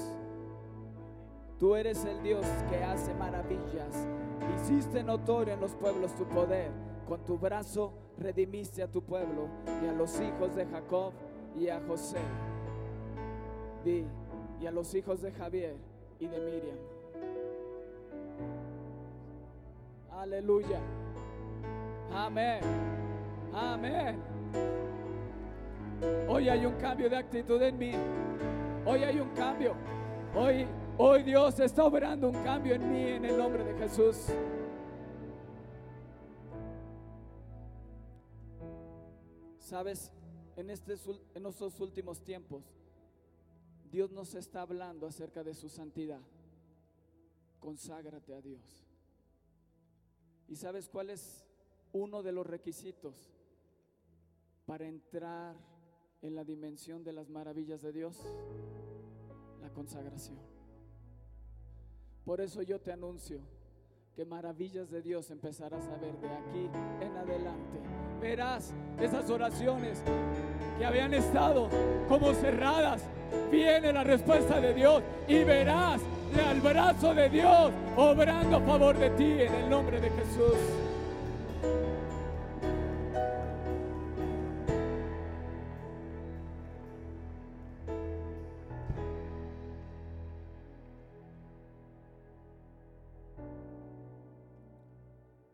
Tú 1.61 1.77
eres 1.77 2.05
el 2.05 2.25
Dios 2.25 2.45
que 2.69 2.83
hace 2.83 3.15
maravillas. 3.15 4.09
Hiciste 4.57 5.05
notorio 5.05 5.55
en 5.55 5.61
los 5.61 5.77
pueblos 5.77 6.13
tu 6.17 6.25
poder. 6.27 6.73
Con 7.09 7.21
tu 7.25 7.39
brazo 7.39 7.93
redimiste 8.19 8.83
a 8.83 8.89
tu 8.89 9.03
pueblo 9.03 9.49
y 9.83 9.87
a 9.87 9.93
los 9.93 10.21
hijos 10.21 10.55
de 10.55 10.67
Jacob 10.67 11.13
y 11.59 11.69
a 11.69 11.81
José. 11.87 12.19
Di, 13.85 14.05
y 14.61 14.67
a 14.67 14.71
los 14.71 14.95
hijos 14.95 15.21
de 15.21 15.31
Javier 15.33 15.77
y 16.19 16.27
de 16.27 16.39
Miriam. 16.39 16.79
Aleluya. 20.11 20.81
Amén. 22.13 22.61
Amén. 23.53 24.23
Hoy 26.29 26.49
hay 26.49 26.65
un 26.65 26.75
cambio 26.75 27.11
de 27.11 27.17
actitud 27.17 27.61
en 27.61 27.79
mí. 27.79 27.93
Hoy 28.87 29.05
hay 29.05 29.21
un 29.21 29.29
cambio. 29.31 29.75
Hoy, 30.35 30.67
hoy 30.97 31.23
Dios 31.23 31.61
está 31.61 31.85
obrando 31.85 32.31
un 32.31 32.43
cambio 32.43 32.75
en 32.75 32.91
mí 32.91 33.03
en 33.09 33.25
el 33.25 33.37
nombre 33.37 33.65
de 33.65 33.75
Jesús. 33.75 34.29
Sabes, 39.65 40.13
en, 40.57 40.69
este, 40.69 40.93
estos 40.93 41.81
últimos 41.81 42.23
tiempos, 42.23 42.63
Dios 43.91 44.13
nos 44.13 44.35
está 44.35 44.61
hablando 44.61 45.07
acerca 45.07 45.43
de 45.43 45.55
su 45.55 45.71
santidad. 45.71 46.21
Conságrate 47.61 48.35
a 48.35 48.43
Dios. 48.43 48.85
¿Y 50.49 50.57
sabes 50.57 50.91
cuál 50.91 51.09
es 51.09 51.47
uno 51.93 52.23
de 52.23 52.33
los 52.33 52.47
requisitos 52.47 53.33
para 54.67 54.87
entrar 54.87 55.57
en 56.21 56.35
la 56.35 56.45
dimensión 56.45 57.03
de 57.03 57.15
las 57.15 57.31
maravillas 57.31 57.81
de 57.81 57.93
Dios? 57.93 58.19
La 59.63 59.71
consagración. 59.71 60.41
Por 62.27 62.43
eso 62.43 62.61
yo 62.61 62.83
te 62.83 62.93
anuncio 62.93 63.41
que 64.15 64.27
maravillas 64.27 64.91
de 64.91 65.01
Dios 65.01 65.31
empezarás 65.31 65.89
a 65.89 65.97
ver 65.97 66.21
de 66.21 66.29
aquí 66.29 66.71
en 67.01 67.17
adelante. 67.17 68.04
Verás 68.21 68.73
esas 69.01 69.29
oraciones 69.31 70.03
que 70.79 70.85
habían 70.85 71.15
estado 71.15 71.69
como 72.09 72.33
cerradas. 72.35 73.03
Viene 73.51 73.93
la 73.93 74.05
respuesta 74.05 74.61
de 74.61 74.75
Dios 74.75 75.03
y 75.29 75.45
verás 75.45 76.01
al 76.49 76.61
brazo 76.61 77.15
de 77.15 77.29
Dios 77.29 77.73
obrando 77.97 78.57
a 78.57 78.61
favor 78.61 78.97
de 78.97 79.11
ti 79.11 79.25
en 79.25 79.55
el 79.55 79.71
nombre 79.71 80.01
de 80.01 80.11
Jesús. 80.11 80.57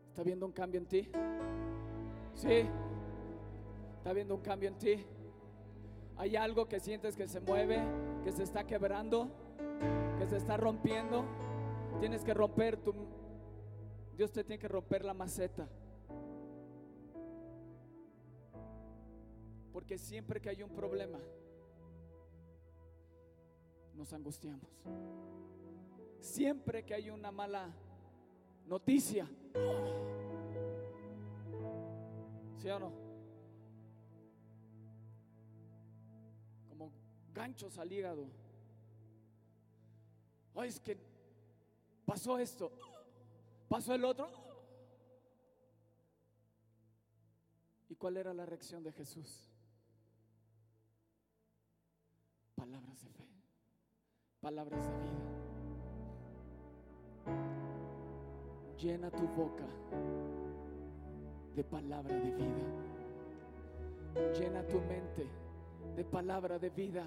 ¿Está 0.09 0.23
viendo 0.23 0.45
un 0.45 0.51
cambio 0.51 0.79
en 0.79 0.85
ti? 0.85 1.09
Sí. 2.35 2.67
¿Está 3.97 4.13
viendo 4.13 4.35
un 4.35 4.41
cambio 4.41 4.69
en 4.69 4.77
ti? 4.77 5.05
¿Hay 6.17 6.35
algo 6.35 6.67
que 6.67 6.79
sientes 6.79 7.15
que 7.15 7.27
se 7.27 7.39
mueve, 7.39 7.79
que 8.23 8.31
se 8.31 8.43
está 8.43 8.65
quebrando, 8.65 9.29
que 10.19 10.27
se 10.27 10.37
está 10.37 10.57
rompiendo? 10.57 11.25
Tienes 11.99 12.23
que 12.23 12.33
romper 12.33 12.77
tu... 12.77 12.93
Dios 14.15 14.31
te 14.31 14.43
tiene 14.43 14.59
que 14.59 14.67
romper 14.67 15.03
la 15.03 15.13
maceta. 15.13 15.67
Porque 19.71 19.97
siempre 19.97 20.41
que 20.41 20.49
hay 20.49 20.63
un 20.63 20.71
problema, 20.71 21.19
nos 23.95 24.11
angustiamos. 24.13 24.69
Siempre 26.19 26.83
que 26.83 26.93
hay 26.93 27.09
una 27.09 27.31
mala 27.31 27.73
noticia, 28.67 29.27
¿sí 32.61 32.69
o 32.69 32.79
no? 32.79 32.91
Como 36.69 36.91
ganchos 37.33 37.77
al 37.79 37.91
hígado. 37.91 38.27
Ay, 40.55 40.69
es 40.69 40.79
que 40.79 40.97
pasó 42.05 42.37
esto, 42.37 42.71
pasó 43.67 43.95
el 43.95 44.05
otro. 44.05 44.29
¿Y 47.89 47.95
cuál 47.95 48.17
era 48.17 48.33
la 48.33 48.45
reacción 48.45 48.83
de 48.83 48.91
Jesús? 48.91 49.49
Palabras 52.55 53.01
de 53.03 53.09
fe, 53.09 53.27
palabras 54.39 54.85
de 54.85 54.97
vida. 54.97 55.31
Llena 58.77 59.11
tu 59.11 59.27
boca 59.27 59.65
de 61.55 61.63
palabra 61.63 62.15
de 62.15 62.31
vida. 62.31 62.91
Llena 64.37 64.67
tu 64.67 64.79
mente 64.81 65.27
de 65.95 66.03
palabra 66.03 66.57
de 66.57 66.69
vida. 66.69 67.05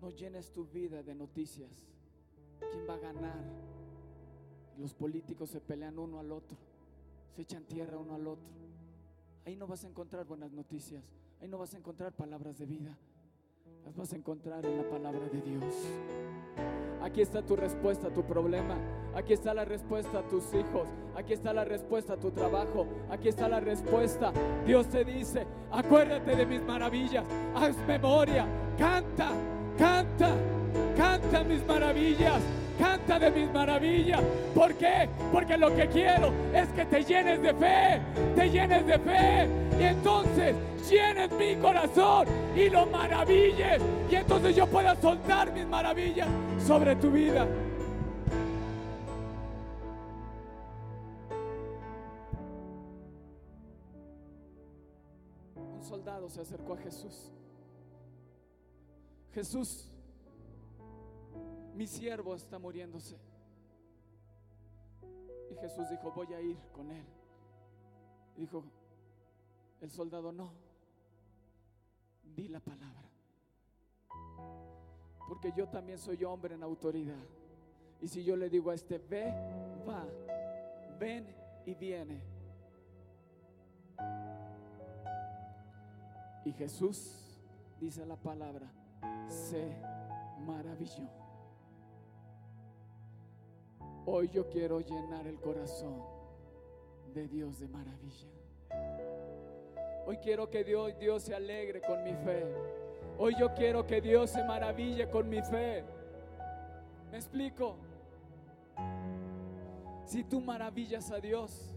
No 0.00 0.10
llenes 0.10 0.52
tu 0.52 0.64
vida 0.66 1.02
de 1.02 1.14
noticias. 1.14 1.70
¿Quién 2.70 2.88
va 2.88 2.94
a 2.94 2.98
ganar? 2.98 3.44
Los 4.78 4.94
políticos 4.94 5.50
se 5.50 5.60
pelean 5.60 5.98
uno 5.98 6.20
al 6.20 6.30
otro, 6.30 6.56
se 7.34 7.42
echan 7.42 7.64
tierra 7.64 7.98
uno 7.98 8.14
al 8.14 8.26
otro. 8.26 8.67
Ahí 9.48 9.56
no 9.56 9.66
vas 9.66 9.82
a 9.82 9.86
encontrar 9.86 10.26
buenas 10.26 10.52
noticias, 10.52 11.02
ahí 11.40 11.48
no 11.48 11.56
vas 11.56 11.72
a 11.72 11.78
encontrar 11.78 12.12
palabras 12.12 12.58
de 12.58 12.66
vida, 12.66 12.98
las 13.82 13.96
vas 13.96 14.12
a 14.12 14.16
encontrar 14.16 14.62
en 14.66 14.76
la 14.76 14.86
palabra 14.86 15.26
de 15.26 15.40
Dios. 15.40 15.74
Aquí 17.00 17.22
está 17.22 17.40
tu 17.40 17.56
respuesta 17.56 18.08
a 18.08 18.10
tu 18.12 18.22
problema. 18.24 18.76
Aquí 19.14 19.32
está 19.32 19.54
la 19.54 19.64
respuesta 19.64 20.18
a 20.18 20.28
tus 20.28 20.52
hijos. 20.52 20.86
Aquí 21.16 21.32
está 21.32 21.54
la 21.54 21.64
respuesta 21.64 22.12
a 22.12 22.16
tu 22.18 22.30
trabajo. 22.30 22.86
Aquí 23.08 23.28
está 23.28 23.48
la 23.48 23.60
respuesta. 23.60 24.34
Dios 24.66 24.86
te 24.90 25.02
dice, 25.02 25.46
acuérdate 25.70 26.36
de 26.36 26.44
mis 26.44 26.60
maravillas. 26.60 27.24
Haz 27.54 27.74
memoria. 27.86 28.46
Canta, 28.76 29.30
canta, 29.78 30.36
canta 30.94 31.42
mis 31.44 31.66
maravillas. 31.66 32.42
De 33.16 33.30
mis 33.30 33.50
maravillas. 33.50 34.20
¿Por 34.54 34.74
qué? 34.74 35.08
Porque 35.32 35.56
lo 35.56 35.74
que 35.74 35.88
quiero 35.88 36.30
es 36.52 36.68
que 36.70 36.84
te 36.84 37.02
llenes 37.02 37.40
de 37.40 37.54
fe, 37.54 38.00
te 38.34 38.50
llenes 38.50 38.86
de 38.86 38.98
fe. 38.98 39.48
Y 39.80 39.84
entonces 39.84 40.54
llenes 40.90 41.30
mi 41.32 41.56
corazón 41.56 42.26
y 42.54 42.68
lo 42.68 42.84
maravilles. 42.86 43.80
Y 44.10 44.14
entonces 44.16 44.54
yo 44.54 44.66
pueda 44.66 44.94
soltar 44.96 45.52
mis 45.52 45.66
maravillas 45.66 46.28
sobre 46.66 46.96
tu 46.96 47.10
vida. 47.10 47.46
Un 55.56 55.82
soldado 55.82 56.28
se 56.28 56.42
acercó 56.42 56.74
a 56.74 56.76
Jesús. 56.78 57.30
Jesús, 59.32 59.88
mi 61.78 61.86
siervo 61.86 62.34
está 62.34 62.58
muriéndose. 62.58 63.16
Y 65.48 65.54
Jesús 65.54 65.88
dijo, 65.88 66.10
voy 66.10 66.34
a 66.34 66.40
ir 66.40 66.58
con 66.72 66.90
él. 66.90 67.04
Dijo, 68.36 68.64
el 69.80 69.88
soldado 69.88 70.32
no, 70.32 70.50
di 72.34 72.48
la 72.48 72.58
palabra. 72.58 73.08
Porque 75.28 75.52
yo 75.56 75.68
también 75.68 76.00
soy 76.00 76.24
hombre 76.24 76.56
en 76.56 76.64
autoridad. 76.64 77.24
Y 78.00 78.08
si 78.08 78.24
yo 78.24 78.34
le 78.34 78.50
digo 78.50 78.72
a 78.72 78.74
este, 78.74 78.98
ve, 78.98 79.32
va, 79.88 80.04
ven 80.98 81.32
y 81.64 81.76
viene. 81.76 82.20
Y 86.44 86.52
Jesús, 86.54 87.38
dice 87.78 88.04
la 88.04 88.16
palabra, 88.16 88.68
se 89.28 89.76
maravilló. 90.44 91.17
Hoy 94.06 94.28
yo 94.28 94.48
quiero 94.48 94.80
llenar 94.80 95.26
el 95.26 95.38
corazón 95.40 96.02
de 97.14 97.28
Dios 97.28 97.58
de 97.60 97.68
maravilla. 97.68 98.28
Hoy 100.06 100.16
quiero 100.18 100.48
que 100.48 100.64
Dios, 100.64 100.98
Dios 100.98 101.22
se 101.22 101.34
alegre 101.34 101.80
con 101.82 102.02
mi 102.02 102.14
fe. 102.14 102.46
Hoy 103.18 103.34
yo 103.38 103.52
quiero 103.54 103.86
que 103.86 104.00
Dios 104.00 104.30
se 104.30 104.42
maraville 104.44 105.10
con 105.10 105.28
mi 105.28 105.42
fe. 105.42 105.84
¿Me 107.10 107.18
explico? 107.18 107.76
Si 110.04 110.24
tú 110.24 110.40
maravillas 110.40 111.10
a 111.10 111.20
Dios, 111.20 111.74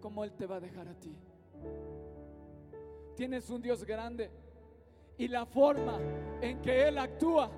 ¿cómo 0.00 0.22
Él 0.22 0.32
te 0.32 0.46
va 0.46 0.56
a 0.56 0.60
dejar 0.60 0.86
a 0.86 0.94
ti? 0.94 1.16
Tienes 3.16 3.50
un 3.50 3.60
Dios 3.62 3.84
grande 3.84 4.30
y 5.18 5.26
la 5.28 5.46
forma 5.46 5.98
en 6.40 6.60
que 6.60 6.86
Él 6.86 6.98
actúa, 6.98 7.50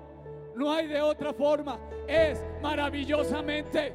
no 0.59 0.73
hay 0.73 0.87
de 0.87 1.01
otra 1.01 1.33
forma, 1.33 1.79
es 2.05 2.43
maravillosamente. 2.61 3.93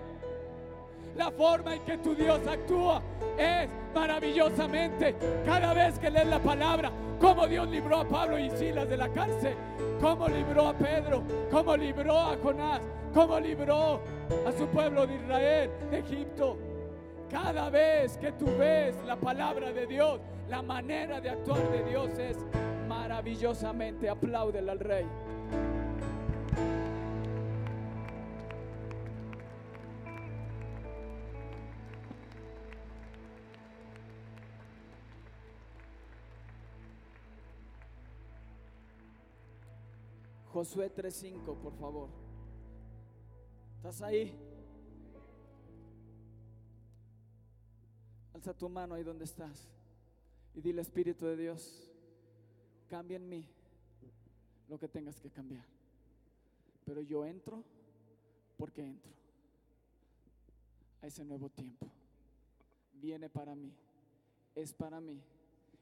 La 1.15 1.31
forma 1.31 1.75
en 1.75 1.83
que 1.83 1.99
tu 1.99 2.15
Dios 2.15 2.41
actúa 2.47 3.03
es 3.39 3.69
maravillosamente. 3.95 5.15
Cada 5.45 5.75
vez 5.75 5.99
que 5.99 6.11
lees 6.11 6.27
la 6.27 6.41
palabra, 6.41 6.91
cómo 7.21 7.47
Dios 7.47 7.69
libró 7.69 7.99
a 7.99 8.09
Pablo 8.09 8.39
y 8.39 8.51
Silas 8.51 8.89
de 8.89 8.97
la 8.97 9.11
cárcel, 9.11 9.55
cómo 10.01 10.27
libró 10.27 10.69
a 10.69 10.73
Pedro, 10.73 11.23
cómo 11.51 11.77
libró 11.77 12.19
a 12.19 12.37
Jonás, 12.43 12.81
cómo 13.13 13.39
libró 13.39 14.01
a 14.47 14.53
su 14.53 14.67
pueblo 14.69 15.07
de 15.07 15.15
Israel, 15.17 15.71
de 15.91 15.99
Egipto. 15.99 16.57
Cada 17.31 17.69
vez 17.69 18.17
que 18.17 18.33
tú 18.33 18.47
ves 18.59 18.97
la 19.07 19.17
palabra 19.17 19.71
de 19.71 19.87
Dios, 19.87 20.19
la 20.49 20.63
manera 20.63 21.21
de 21.21 21.29
actuar 21.29 21.61
de 21.71 21.85
Dios 21.85 22.19
es 22.19 22.39
maravillosamente. 22.89 24.09
Apláudele 24.09 24.71
al 24.71 24.81
Rey. 24.81 25.05
Josué 40.55 40.89
3:5, 40.89 41.57
por 41.61 41.75
favor. 41.75 42.09
¿Estás 43.75 44.01
ahí? 44.03 44.33
Alza 48.33 48.55
tu 48.55 48.69
mano 48.69 48.95
ahí 48.95 49.03
donde 49.03 49.25
estás 49.25 49.69
y 50.55 50.61
dile 50.61 50.81
Espíritu 50.81 51.27
de 51.27 51.37
Dios, 51.37 51.91
cambia 52.89 53.17
en 53.17 53.29
mí 53.29 53.49
lo 54.69 54.79
que 54.79 54.87
tengas 54.87 55.19
que 55.19 55.29
cambiar. 55.29 55.65
Pero 56.85 57.03
yo 57.03 57.25
entro 57.25 57.65
porque 58.57 58.83
entro 58.83 59.13
a 61.03 61.09
ese 61.09 61.25
nuevo 61.25 61.49
tiempo. 61.49 61.89
Viene 62.93 63.29
para 63.29 63.57
mí, 63.57 63.73
es 64.55 64.73
para 64.73 65.01
mí. 65.01 65.21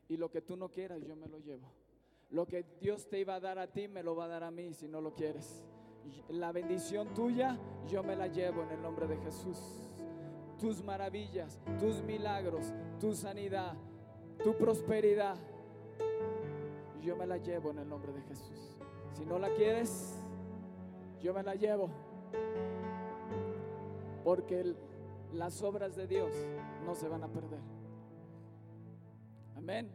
Y 0.09 0.17
lo 0.17 0.31
que 0.31 0.41
tú 0.41 0.57
no 0.57 0.71
quieras, 0.71 1.03
yo 1.05 1.15
me 1.15 1.29
lo 1.29 1.39
llevo. 1.41 1.82
Lo 2.33 2.47
que 2.47 2.65
Dios 2.81 3.09
te 3.09 3.21
iba 3.21 3.35
a 3.35 3.41
dar 3.41 3.59
a 3.59 3.67
ti, 3.67 3.89
me 3.89 4.03
lo 4.03 4.17
va 4.17 4.25
a 4.25 4.29
dar 4.29 4.43
a 4.43 4.51
mí 4.51 4.73
si 4.73 4.89
no 4.89 5.01
lo 5.01 5.15
quieres. 5.15 5.65
La 6.31 6.51
bendición 6.51 7.13
tuya, 7.15 7.59
yo 7.87 8.03
me 8.03 8.17
la 8.17 8.27
llevo 8.27 8.63
en 8.63 8.71
el 8.71 8.83
nombre 8.83 9.07
de 9.07 9.19
Jesús. 9.19 9.59
Tus 10.59 10.83
maravillas, 10.83 11.61
tus 11.79 12.03
milagros, 12.03 12.73
tu 12.99 13.15
sanidad, 13.15 13.75
tu 14.43 14.57
prosperidad, 14.57 15.37
yo 17.03 17.17
me 17.17 17.27
la 17.27 17.37
llevo 17.37 17.71
en 17.71 17.79
el 17.79 17.89
nombre 17.89 18.13
de 18.13 18.23
Jesús. 18.23 18.79
Si 19.13 19.27
no 19.27 19.39
la 19.39 19.51
quieres, 19.55 20.15
yo 21.21 21.35
me 21.35 21.43
la 21.43 21.55
llevo. 21.55 21.91
Porque 24.25 24.75
las 25.33 25.63
obras 25.63 25.97
de 25.97 26.07
Dios 26.07 26.33
no 26.87 26.95
se 26.95 27.09
van 27.09 27.25
a 27.25 27.29
perder. 27.29 27.61
Amén. 29.57 29.91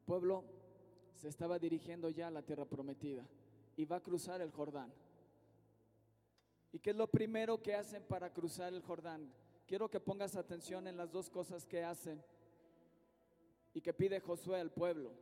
El 0.00 0.06
pueblo 0.06 0.44
se 1.14 1.28
estaba 1.28 1.58
dirigiendo 1.58 2.08
ya 2.08 2.28
a 2.28 2.30
la 2.30 2.40
tierra 2.40 2.64
prometida 2.64 3.22
y 3.76 3.84
va 3.84 3.96
a 3.96 4.02
cruzar 4.02 4.40
el 4.40 4.50
Jordán. 4.50 4.90
¿Y 6.72 6.78
qué 6.78 6.90
es 6.90 6.96
lo 6.96 7.06
primero 7.06 7.62
que 7.62 7.74
hacen 7.74 8.02
para 8.04 8.32
cruzar 8.32 8.72
el 8.72 8.80
Jordán? 8.80 9.30
Quiero 9.66 9.90
que 9.90 10.00
pongas 10.00 10.36
atención 10.36 10.86
en 10.86 10.96
las 10.96 11.12
dos 11.12 11.28
cosas 11.28 11.66
que 11.66 11.84
hacen 11.84 12.24
y 13.74 13.82
que 13.82 13.92
pide 13.92 14.20
Josué 14.20 14.58
al 14.58 14.70
pueblo. 14.70 15.12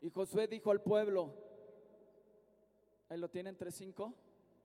Y 0.00 0.10
Josué 0.10 0.46
dijo 0.46 0.70
al 0.70 0.80
pueblo, 0.80 1.34
ahí 3.08 3.18
lo 3.18 3.28
tienen 3.28 3.58
3.5, 3.58 4.14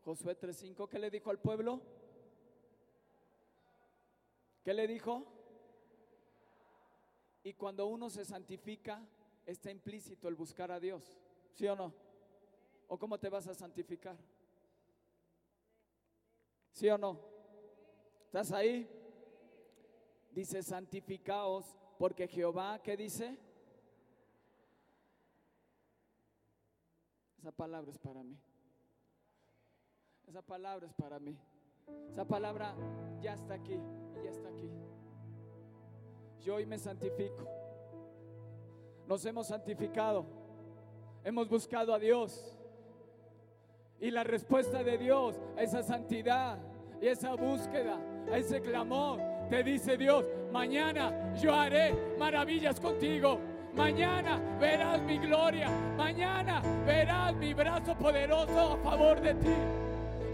Josué 0.05 0.39
3.5, 0.39 0.88
¿qué 0.88 0.99
le 0.99 1.10
dijo 1.10 1.32
al 1.32 1.39
pueblo? 1.39 1.82
¿Qué 4.63 4.75
le 4.75 4.88
dijo? 4.88 5.38
Y 7.43 7.54
cuando 7.54 7.88
uno 7.88 8.10
se 8.10 8.25
santifica, 8.25 9.02
está 9.45 9.71
implícito 9.71 10.28
el 10.28 10.36
buscar 10.36 10.71
a 10.71 10.80
Dios, 10.80 11.17
¿sí 11.54 11.67
o 11.67 11.75
no? 11.75 11.93
¿O 12.88 12.97
cómo 12.97 13.17
te 13.17 13.30
vas 13.30 13.47
a 13.47 13.54
santificar? 13.54 14.17
¿Sí 16.71 16.89
o 16.89 16.97
no? 16.97 17.19
¿Estás 18.25 18.52
ahí? 18.52 18.89
Dice, 20.32 20.62
santificaos, 20.63 21.75
porque 21.97 22.28
Jehová, 22.28 22.82
¿qué 22.82 22.95
dice? 22.95 23.38
Esa 27.38 27.52
palabra 27.52 27.91
es 27.91 27.97
para 27.97 28.23
mí. 28.23 28.38
Esa 30.28 30.41
palabra 30.41 30.88
es 30.88 30.93
para 30.93 31.19
mí. 31.19 31.38
Esa 32.12 32.25
palabra 32.25 32.75
ya 33.21 33.34
está 33.34 33.56
aquí 33.56 33.80
ya 34.23 34.30
está 34.32 34.49
aquí. 34.49 34.69
Hoy 36.50 36.66
me 36.66 36.78
santifico. 36.78 37.48
Nos 39.08 39.24
hemos 39.26 39.48
santificado. 39.48 40.26
Hemos 41.24 41.48
buscado 41.48 41.94
a 41.94 42.00
Dios. 42.00 42.58
Y 44.00 44.12
la 44.12 44.24
respuesta 44.24 44.84
de 44.84 44.98
Dios 44.98 45.40
a 45.58 45.62
esa 45.62 45.84
santidad 45.84 46.58
y 47.02 47.08
esa 47.08 47.36
búsqueda, 47.36 48.00
a 48.32 48.38
ese 48.38 48.62
clamor, 48.62 49.20
te 49.50 49.64
dice 49.64 49.98
Dios, 49.98 50.26
mañana 50.52 51.34
yo 51.36 51.54
haré 51.54 51.94
maravillas 52.18 52.80
contigo. 52.80 53.40
Mañana 53.76 54.40
verás 54.60 55.02
mi 55.02 55.18
gloria. 55.18 55.70
Mañana 55.98 56.62
verás 56.86 57.36
mi 57.36 57.54
brazo 57.54 57.96
poderoso 57.96 58.74
a 58.74 58.78
favor 58.78 59.22
de 59.22 59.34
ti. 59.36 59.54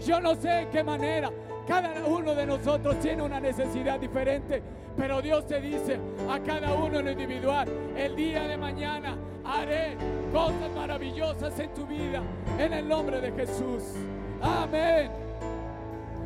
Yo 0.06 0.20
no 0.20 0.34
sé 0.34 0.60
en 0.60 0.70
qué 0.70 0.84
manera. 0.84 1.30
Cada 1.66 2.06
uno 2.06 2.34
de 2.34 2.46
nosotros 2.46 3.00
tiene 3.00 3.22
una 3.22 3.40
necesidad 3.40 3.98
diferente. 3.98 4.62
Pero 4.96 5.20
Dios 5.20 5.46
te 5.46 5.60
dice 5.60 5.98
a 6.28 6.40
cada 6.40 6.74
uno 6.74 6.98
en 6.98 7.04
lo 7.04 7.10
individual, 7.10 7.68
el 7.96 8.16
día 8.16 8.48
de 8.48 8.56
mañana 8.56 9.16
haré 9.44 9.96
cosas 10.32 10.70
maravillosas 10.74 11.58
en 11.58 11.74
tu 11.74 11.86
vida. 11.86 12.22
En 12.58 12.72
el 12.72 12.88
nombre 12.88 13.20
de 13.20 13.32
Jesús. 13.32 13.82
Amén. 14.40 15.10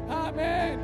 Amén. 0.08 0.78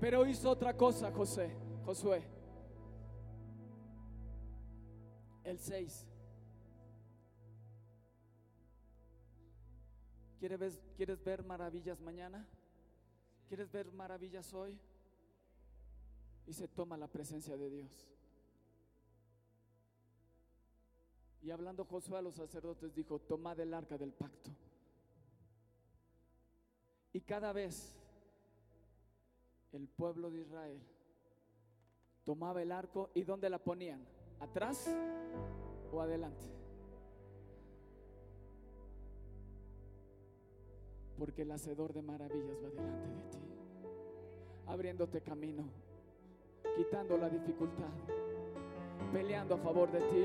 Pero 0.00 0.26
hizo 0.26 0.50
otra 0.50 0.76
cosa, 0.76 1.12
José, 1.12 1.50
Josué. 1.84 2.22
El 5.44 5.58
6. 5.58 6.06
¿Quieres 10.38 10.58
ver, 10.58 10.89
¿Quieres 11.00 11.24
ver 11.24 11.42
maravillas 11.42 11.98
mañana? 12.02 12.46
¿Quieres 13.48 13.72
ver 13.72 13.90
maravillas 13.90 14.52
hoy? 14.52 14.78
Y 16.46 16.52
se 16.52 16.68
toma 16.68 16.98
la 16.98 17.08
presencia 17.08 17.56
de 17.56 17.70
Dios. 17.70 18.06
Y 21.40 21.50
hablando 21.52 21.86
Josué 21.86 22.18
a 22.18 22.20
los 22.20 22.34
sacerdotes 22.34 22.94
dijo, 22.94 23.18
tomad 23.18 23.58
el 23.60 23.72
arca 23.72 23.96
del 23.96 24.12
pacto. 24.12 24.50
Y 27.14 27.22
cada 27.22 27.54
vez 27.54 27.96
el 29.72 29.88
pueblo 29.88 30.30
de 30.30 30.40
Israel 30.42 30.82
tomaba 32.24 32.60
el 32.60 32.72
arco 32.72 33.08
y 33.14 33.22
¿dónde 33.22 33.48
la 33.48 33.58
ponían? 33.58 34.06
¿Atrás 34.38 34.86
o 35.90 36.02
adelante? 36.02 36.59
Porque 41.20 41.42
el 41.42 41.52
hacedor 41.52 41.92
de 41.92 42.00
maravillas 42.00 42.56
va 42.64 42.70
delante 42.70 43.08
de 43.08 43.22
ti, 43.30 43.38
abriéndote 44.66 45.20
camino, 45.20 45.64
quitando 46.74 47.18
la 47.18 47.28
dificultad, 47.28 47.90
peleando 49.12 49.56
a 49.56 49.58
favor 49.58 49.92
de 49.92 49.98
ti. 49.98 50.24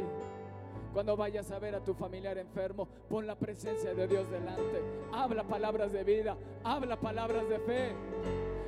Cuando 0.93 1.17
vayas 1.17 1.51
a 1.51 1.59
ver 1.59 1.75
a 1.75 1.83
tu 1.83 1.93
familiar 1.93 2.37
enfermo, 2.37 2.87
pon 3.09 3.27
la 3.27 3.35
presencia 3.35 3.93
de 3.93 4.07
Dios 4.07 4.31
delante. 4.31 4.81
Habla 5.11 5.43
palabras 5.43 5.91
de 5.91 6.05
vida, 6.05 6.37
habla 6.63 6.97
palabras 6.97 7.49
de 7.49 7.59
fe. 7.59 7.91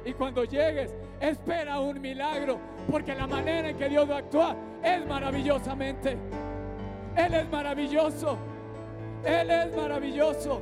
Y 0.04 0.12
cuando 0.12 0.44
llegues, 0.44 0.94
espera 1.22 1.80
un 1.80 2.02
milagro, 2.02 2.60
porque 2.92 3.16
la 3.16 3.26
manera 3.26 3.70
en 3.70 3.78
que 3.78 3.88
Dios 3.88 4.10
va 4.10 4.16
a 4.16 4.20
actuar 4.20 4.58
es 4.84 5.08
maravillosamente. 5.08 6.18
Él 7.16 7.34
es 7.34 7.50
maravilloso. 7.50 8.38
Él 9.24 9.50
es 9.50 9.74
maravilloso. 9.74 10.62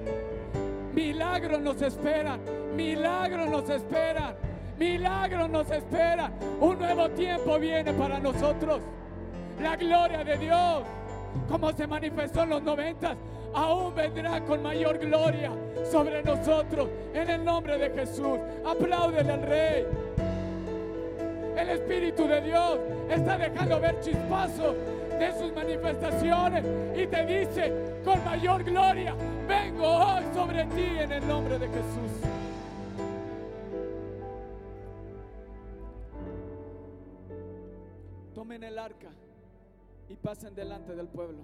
Milagros 0.96 1.60
nos 1.60 1.82
esperan, 1.82 2.40
milagros 2.74 3.50
nos 3.50 3.70
esperan, 3.70 4.34
milagros 4.80 5.50
nos 5.50 5.70
esperan. 5.70 6.34
Un 6.62 6.80
nuevo 6.80 7.10
tiempo 7.10 7.60
viene 7.60 7.92
para 7.92 8.18
nosotros. 8.18 8.82
La 9.62 9.76
gloria 9.76 10.24
de 10.24 10.38
Dios, 10.38 10.84
como 11.50 11.74
se 11.74 11.86
manifestó 11.86 12.44
en 12.44 12.50
los 12.50 12.64
noventas, 12.64 13.18
aún 13.54 13.94
vendrá 13.94 14.40
con 14.46 14.64
mayor 14.64 14.98
gloria 14.98 15.52
sobre 15.92 16.24
nosotros. 16.24 16.88
En 17.14 17.30
el 17.30 17.44
nombre 17.44 17.78
de 17.78 17.90
Jesús, 17.90 18.40
apláudele 18.66 19.34
al 19.34 19.42
Rey. 19.42 19.86
El 21.58 21.70
Espíritu 21.72 22.26
de 22.26 22.40
Dios 22.40 22.80
está 23.10 23.38
dejando 23.38 23.82
ver 23.82 24.00
chispazos 24.00 24.76
de 25.19 25.32
sus 25.39 25.54
manifestaciones 25.54 26.65
y 26.97 27.08
te 27.08 27.25
dice 27.25 28.01
con 28.04 28.23
mayor 28.23 28.63
gloria, 28.63 29.15
vengo 29.47 29.88
hoy 29.88 30.23
sobre 30.34 30.65
ti 30.65 30.86
en 30.99 31.12
el 31.12 31.28
nombre 31.28 31.58
de 31.60 31.67
Jesús. 31.67 32.12
Tomen 38.34 38.63
el 38.63 38.78
arca 38.78 39.12
y 40.10 40.15
pasen 40.15 40.54
delante 40.54 40.95
del 40.95 41.08
pueblo. 41.08 41.43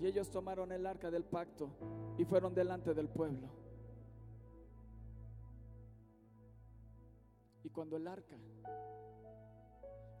Y 0.00 0.06
ellos 0.06 0.30
tomaron 0.30 0.72
el 0.72 0.86
arca 0.86 1.10
del 1.10 1.24
pacto 1.24 1.68
y 2.16 2.24
fueron 2.24 2.54
delante 2.54 2.94
del 2.94 3.08
pueblo. 3.08 3.48
Y 7.62 7.68
cuando 7.68 7.96
el 7.96 8.06
arca, 8.06 8.36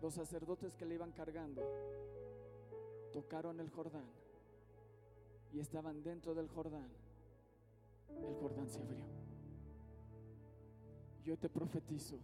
los 0.00 0.14
sacerdotes 0.14 0.74
que 0.76 0.86
le 0.86 0.94
iban 0.94 1.12
cargando, 1.12 1.62
tocaron 3.12 3.60
el 3.60 3.70
Jordán 3.70 4.06
y 5.52 5.60
estaban 5.60 6.02
dentro 6.02 6.34
del 6.34 6.48
Jordán, 6.48 6.88
el 8.08 8.34
Jordán 8.36 8.68
se 8.68 8.80
abrió. 8.80 9.04
Yo 11.24 11.36
te 11.36 11.48
profetizo 11.48 12.18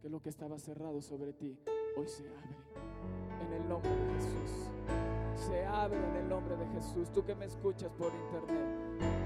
que 0.00 0.08
lo 0.08 0.20
que 0.20 0.28
estaba 0.28 0.58
cerrado 0.58 1.00
sobre 1.00 1.32
ti 1.32 1.58
hoy 1.96 2.06
se 2.06 2.28
abre 2.28 2.56
en 3.40 3.52
el 3.52 3.68
nombre 3.68 3.90
de 3.90 4.14
Jesús. 4.14 4.70
Se 5.34 5.64
abre 5.64 5.98
en 5.98 6.16
el 6.16 6.28
nombre 6.28 6.56
de 6.56 6.66
Jesús. 6.68 7.10
Tú 7.12 7.24
que 7.24 7.34
me 7.34 7.46
escuchas 7.46 7.90
por 7.92 8.12
internet, 8.14 9.16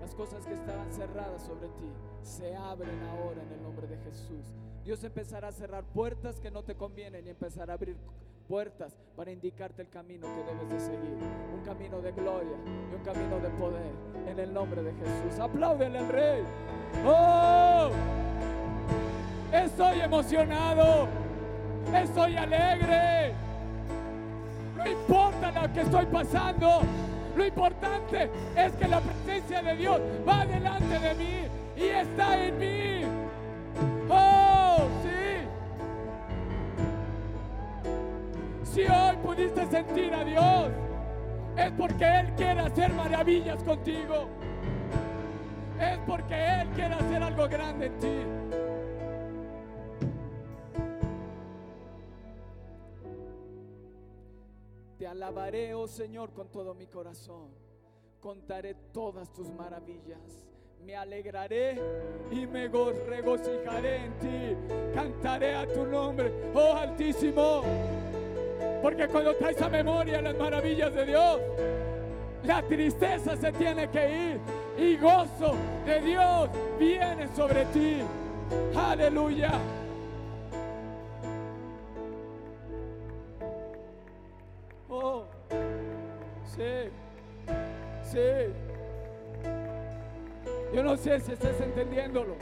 las 0.00 0.14
cosas 0.14 0.46
que 0.46 0.54
estaban 0.54 0.92
cerradas 0.92 1.42
sobre 1.42 1.68
ti 1.68 1.92
se 2.22 2.54
abren 2.54 3.02
ahora 3.02 3.42
en 3.42 3.52
el 3.52 3.62
nombre 3.62 3.86
de 3.86 3.96
Jesús. 3.98 4.46
Dios 4.88 5.04
empezará 5.04 5.48
a 5.48 5.52
cerrar 5.52 5.84
puertas 5.84 6.40
que 6.40 6.50
no 6.50 6.62
te 6.62 6.74
convienen 6.74 7.26
y 7.26 7.28
empezará 7.28 7.74
a 7.74 7.76
abrir 7.76 7.94
puertas 8.48 8.96
para 9.14 9.30
indicarte 9.30 9.82
el 9.82 9.90
camino 9.90 10.26
que 10.26 10.50
debes 10.50 10.70
de 10.70 10.80
seguir. 10.80 11.14
Un 11.52 11.62
camino 11.62 12.00
de 12.00 12.10
gloria 12.12 12.56
y 12.90 12.94
un 12.94 13.02
camino 13.02 13.38
de 13.38 13.50
poder 13.50 13.92
en 14.26 14.38
el 14.38 14.50
nombre 14.50 14.82
de 14.82 14.94
Jesús. 14.94 15.38
Apláudele 15.38 15.98
al 15.98 16.08
Rey. 16.08 16.42
¡Oh! 17.04 17.90
Estoy 19.52 20.00
emocionado. 20.00 21.06
Estoy 21.94 22.36
alegre. 22.36 23.34
No 24.74 24.90
importa 24.90 25.52
lo 25.52 25.70
que 25.70 25.80
estoy 25.82 26.06
pasando. 26.06 26.80
Lo 27.36 27.46
importante 27.46 28.30
es 28.56 28.72
que 28.72 28.88
la 28.88 29.02
presencia 29.02 29.60
de 29.60 29.76
Dios 29.76 30.00
va 30.26 30.46
delante 30.46 30.98
de 30.98 31.14
mí 31.14 31.46
y 31.76 31.88
está 31.88 32.42
en 32.42 32.58
mí. 32.58 33.17
Pudiste 39.38 39.66
sentir 39.70 40.12
a 40.12 40.24
Dios, 40.24 40.70
es 41.56 41.70
porque 41.78 42.04
Él 42.04 42.26
quiere 42.36 42.60
hacer 42.60 42.92
maravillas 42.92 43.62
contigo. 43.62 44.26
Es 45.80 45.96
porque 46.08 46.34
Él 46.34 46.68
quiere 46.74 46.94
hacer 46.94 47.22
algo 47.22 47.48
grande 47.48 47.86
en 47.86 47.98
ti. 48.00 48.16
Te 54.98 55.06
alabaré, 55.06 55.74
oh 55.74 55.86
Señor, 55.86 56.32
con 56.32 56.48
todo 56.48 56.74
mi 56.74 56.86
corazón. 56.86 57.50
Contaré 58.20 58.74
todas 58.92 59.32
tus 59.32 59.48
maravillas. 59.50 60.18
Me 60.84 60.96
alegraré 60.96 61.80
y 62.30 62.46
me 62.46 62.68
go- 62.68 62.92
regocijaré 63.06 64.04
en 64.06 64.18
ti. 64.18 64.56
Cantaré 64.94 65.54
a 65.54 65.66
tu 65.72 65.86
nombre, 65.86 66.32
oh 66.54 66.72
Altísimo. 66.74 67.62
Porque 68.82 69.08
cuando 69.08 69.34
traes 69.34 69.60
a 69.60 69.68
memoria 69.68 70.22
las 70.22 70.36
maravillas 70.36 70.94
de 70.94 71.06
Dios, 71.06 71.40
la 72.44 72.62
tristeza 72.62 73.36
se 73.36 73.52
tiene 73.52 73.88
que 73.88 74.32
ir 74.32 74.40
y 74.78 74.96
gozo 74.96 75.56
de 75.84 76.00
Dios 76.00 76.48
viene 76.78 77.28
sobre 77.34 77.64
ti. 77.66 78.02
Aleluya. 78.76 79.52
Oh, 84.88 85.24
sí, 86.44 86.90
sí. 88.04 88.18
Yo 90.72 90.82
no 90.82 90.96
sé 90.96 91.18
si 91.20 91.32
estás 91.32 91.60
entendiéndolo, 91.60 92.36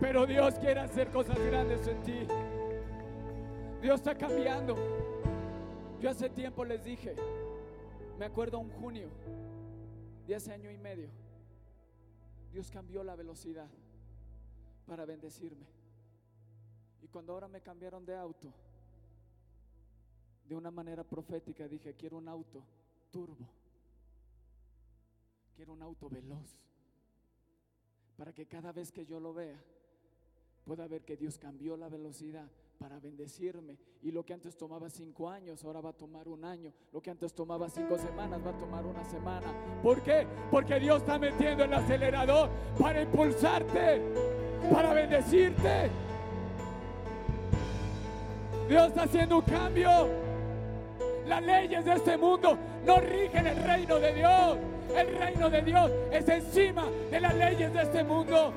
pero 0.00 0.26
Dios 0.26 0.54
quiere 0.54 0.80
hacer 0.80 1.08
cosas 1.08 1.38
grandes 1.38 1.86
en 1.86 2.02
ti. 2.02 2.26
Dios 3.84 3.96
está 3.96 4.16
cambiando. 4.16 4.76
Yo 6.00 6.08
hace 6.08 6.30
tiempo 6.30 6.64
les 6.64 6.82
dije, 6.82 7.14
me 8.18 8.24
acuerdo 8.24 8.58
un 8.58 8.70
junio 8.70 9.10
de 10.26 10.34
hace 10.34 10.54
año 10.54 10.70
y 10.70 10.78
medio, 10.78 11.10
Dios 12.50 12.70
cambió 12.70 13.04
la 13.04 13.14
velocidad 13.14 13.68
para 14.86 15.04
bendecirme. 15.04 15.66
Y 17.02 17.08
cuando 17.08 17.34
ahora 17.34 17.46
me 17.46 17.60
cambiaron 17.60 18.06
de 18.06 18.16
auto, 18.16 18.50
de 20.48 20.54
una 20.54 20.70
manera 20.70 21.04
profética 21.04 21.68
dije, 21.68 21.92
quiero 21.92 22.16
un 22.16 22.28
auto 22.28 22.64
turbo, 23.10 23.46
quiero 25.54 25.74
un 25.74 25.82
auto 25.82 26.08
veloz, 26.08 26.56
para 28.16 28.32
que 28.32 28.46
cada 28.46 28.72
vez 28.72 28.90
que 28.90 29.04
yo 29.04 29.20
lo 29.20 29.34
vea, 29.34 29.62
pueda 30.64 30.88
ver 30.88 31.04
que 31.04 31.18
Dios 31.18 31.36
cambió 31.36 31.76
la 31.76 31.90
velocidad 31.90 32.48
para 32.78 32.98
bendecirme. 32.98 33.78
Y 34.02 34.10
lo 34.10 34.24
que 34.24 34.34
antes 34.34 34.56
tomaba 34.56 34.88
cinco 34.90 35.28
años, 35.28 35.64
ahora 35.64 35.80
va 35.80 35.90
a 35.90 35.92
tomar 35.94 36.28
un 36.28 36.44
año. 36.44 36.72
Lo 36.92 37.00
que 37.00 37.10
antes 37.10 37.32
tomaba 37.32 37.68
cinco 37.68 37.96
semanas, 37.98 38.40
va 38.44 38.50
a 38.50 38.58
tomar 38.58 38.84
una 38.84 39.04
semana. 39.04 39.52
¿Por 39.82 40.02
qué? 40.02 40.26
Porque 40.50 40.78
Dios 40.78 40.98
está 40.98 41.18
metiendo 41.18 41.64
el 41.64 41.72
acelerador 41.72 42.50
para 42.78 43.02
impulsarte, 43.02 44.02
para 44.72 44.92
bendecirte. 44.92 45.90
Dios 48.68 48.88
está 48.88 49.02
haciendo 49.02 49.38
un 49.38 49.44
cambio. 49.44 50.08
Las 51.26 51.42
leyes 51.42 51.84
de 51.84 51.94
este 51.94 52.16
mundo 52.16 52.58
no 52.84 53.00
rigen 53.00 53.46
el 53.46 53.62
reino 53.62 53.98
de 53.98 54.14
Dios. 54.14 54.58
El 54.94 55.16
reino 55.18 55.50
de 55.50 55.62
Dios 55.62 55.90
es 56.12 56.28
encima 56.28 56.86
de 57.10 57.20
las 57.20 57.34
leyes 57.34 57.72
de 57.72 57.82
este 57.82 58.04
mundo. 58.04 58.52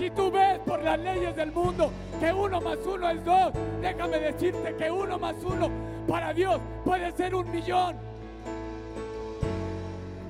Si 0.00 0.08
tú 0.08 0.30
ves 0.30 0.58
por 0.60 0.82
las 0.82 0.98
leyes 0.98 1.36
del 1.36 1.52
mundo 1.52 1.92
que 2.18 2.32
uno 2.32 2.58
más 2.58 2.78
uno 2.86 3.10
es 3.10 3.22
dos, 3.22 3.52
déjame 3.82 4.18
decirte 4.18 4.74
que 4.74 4.90
uno 4.90 5.18
más 5.18 5.36
uno 5.44 5.68
para 6.08 6.32
Dios 6.32 6.58
puede 6.86 7.12
ser 7.12 7.34
un 7.34 7.50
millón. 7.50 7.96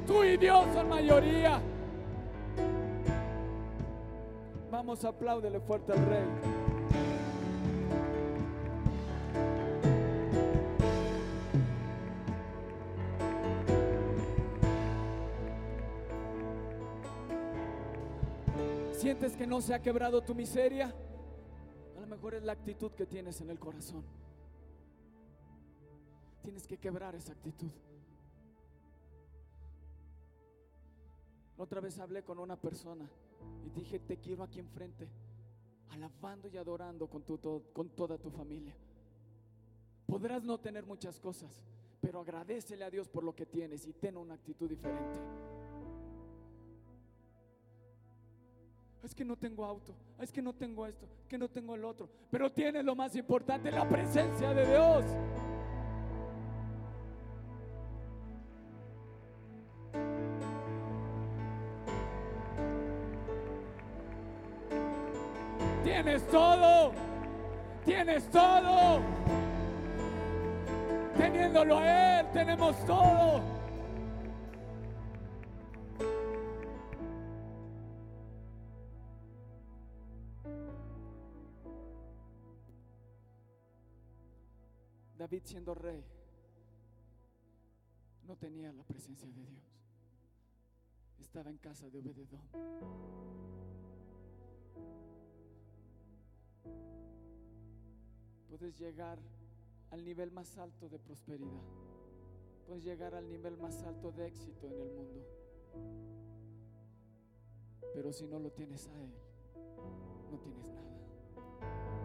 Tú 0.09 0.25
y 0.25 0.37
Dios 0.39 0.65
son 0.75 0.89
mayoría. 0.89 1.61
Vamos, 4.73 5.05
apláudele 5.05 5.61
fuerte 5.61 5.93
al 5.93 6.05
rey. 6.05 6.60
¿Sientes 19.01 19.35
que 19.35 19.47
no 19.47 19.63
se 19.63 19.73
ha 19.73 19.81
quebrado 19.81 20.21
tu 20.21 20.35
miseria? 20.35 20.95
A 21.97 22.01
lo 22.01 22.07
mejor 22.07 22.35
es 22.35 22.43
la 22.43 22.53
actitud 22.53 22.93
que 22.93 23.07
tienes 23.07 23.41
en 23.41 23.49
el 23.49 23.59
corazón. 23.59 24.05
Tienes 26.43 26.67
que 26.67 26.77
quebrar 26.77 27.15
esa 27.15 27.33
actitud. 27.33 27.71
Otra 31.57 31.81
vez 31.81 31.99
hablé 31.99 32.23
con 32.25 32.39
una 32.39 32.61
persona 32.61 33.09
y 33.65 33.71
dije, 33.71 34.01
te 34.01 34.19
quiero 34.19 34.43
aquí 34.43 34.59
enfrente, 34.59 35.09
alabando 35.89 36.49
y 36.49 36.59
adorando 36.59 37.09
con, 37.09 37.23
tu, 37.23 37.41
con 37.73 37.89
toda 37.89 38.19
tu 38.19 38.29
familia. 38.29 38.77
Podrás 40.05 40.45
no 40.45 40.61
tener 40.61 40.85
muchas 40.85 41.19
cosas, 41.19 41.63
pero 42.03 42.21
agradecele 42.21 42.85
a 42.85 42.91
Dios 42.91 43.09
por 43.09 43.25
lo 43.25 43.35
que 43.35 43.47
tienes 43.47 43.87
y 43.87 43.95
ten 43.95 44.19
una 44.19 44.35
actitud 44.35 44.69
diferente. 44.69 45.19
Es 49.11 49.15
que 49.17 49.25
no 49.25 49.35
tengo 49.35 49.65
auto, 49.65 49.93
es 50.21 50.31
que 50.31 50.41
no 50.41 50.53
tengo 50.53 50.87
esto, 50.87 51.05
es 51.21 51.27
que 51.27 51.37
no 51.37 51.49
tengo 51.49 51.75
el 51.75 51.85
otro, 51.85 52.09
pero 52.31 52.53
tienes 52.53 52.85
lo 52.85 52.95
más 52.95 53.17
importante, 53.17 53.73
la 53.73 53.87
presencia 53.89 54.55
de 54.55 54.67
Dios. 54.67 55.05
Tienes 65.83 66.27
todo, 66.29 66.93
tienes 67.85 68.31
todo. 68.31 69.01
Teniéndolo 71.17 71.79
a 71.79 72.21
Él, 72.21 72.27
tenemos 72.33 72.77
todo. 72.87 73.60
David 85.31 85.45
siendo 85.45 85.75
rey 85.77 86.05
no 88.25 88.37
tenía 88.37 88.73
la 88.73 88.83
presencia 88.83 89.29
de 89.29 89.45
Dios. 89.47 89.63
Estaba 91.21 91.51
en 91.51 91.59
casa 91.59 91.89
de 91.89 91.99
Obededón. 91.99 92.41
Puedes 98.49 98.77
llegar 98.77 99.21
al 99.93 100.05
nivel 100.05 100.33
más 100.33 100.59
alto 100.59 100.89
de 100.89 100.99
prosperidad. 100.99 101.63
Puedes 102.67 102.83
llegar 102.83 103.15
al 103.15 103.29
nivel 103.29 103.57
más 103.57 103.85
alto 103.85 104.11
de 104.11 104.27
éxito 104.27 104.67
en 104.67 104.81
el 104.81 104.91
mundo. 104.91 105.25
Pero 107.95 108.13
si 108.13 108.27
no 108.27 108.41
lo 108.41 108.51
tienes 108.51 108.89
a 108.89 109.01
Él, 109.01 109.15
no 110.33 110.39
tienes 110.41 110.67
nada. 110.67 112.00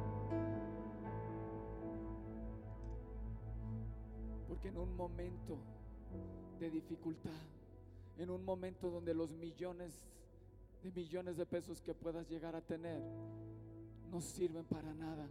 Porque 4.56 4.70
en 4.70 4.78
un 4.78 4.96
momento 4.96 5.58
de 6.58 6.70
dificultad, 6.70 7.42
en 8.18 8.30
un 8.30 8.46
momento 8.46 8.90
donde 8.90 9.14
los 9.14 9.30
millones 9.34 10.08
de 10.82 10.94
millones 10.94 11.36
de 11.36 11.46
pesos 11.46 11.82
que 11.82 11.94
puedas 11.94 12.30
llegar 12.30 12.56
a 12.56 12.62
tener 12.62 13.02
no 14.10 14.22
sirven 14.22 14.64
para 14.64 14.94
nada. 14.94 15.28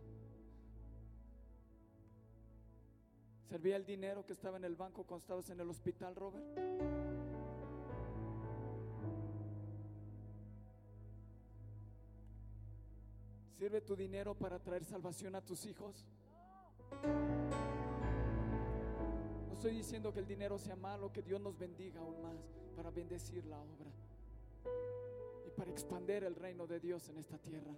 ¿Servía 3.49 3.77
el 3.77 3.87
dinero 3.87 4.27
que 4.27 4.35
estaba 4.35 4.59
en 4.59 4.65
el 4.65 4.77
banco 4.77 5.05
cuando 5.05 5.23
estabas 5.23 5.49
en 5.49 5.59
el 5.59 5.71
hospital, 5.71 6.15
Robert? 6.15 6.45
¿Sirve 13.57 13.81
tu 13.81 13.97
dinero 13.97 14.35
para 14.35 14.59
traer 14.59 14.85
salvación 14.85 15.35
a 15.35 15.41
tus 15.41 15.65
hijos? 15.65 16.05
Estoy 19.65 19.79
diciendo 19.79 20.13
que 20.13 20.21
el 20.21 20.27
dinero 20.27 20.59
sea 20.59 20.77
malo, 20.77 21.11
que 21.11 21.23
Dios 21.23 21.41
nos 21.41 21.57
bendiga 21.57 21.99
aún 21.99 22.21
más 22.21 22.37
para 22.77 22.91
bendecir 22.91 23.47
la 23.47 23.59
obra 23.59 23.91
y 25.47 25.51
para 25.53 25.71
expandir 25.71 26.23
el 26.23 26.35
reino 26.35 26.67
de 26.67 26.79
Dios 26.79 27.09
en 27.09 27.17
esta 27.17 27.39
tierra. 27.39 27.73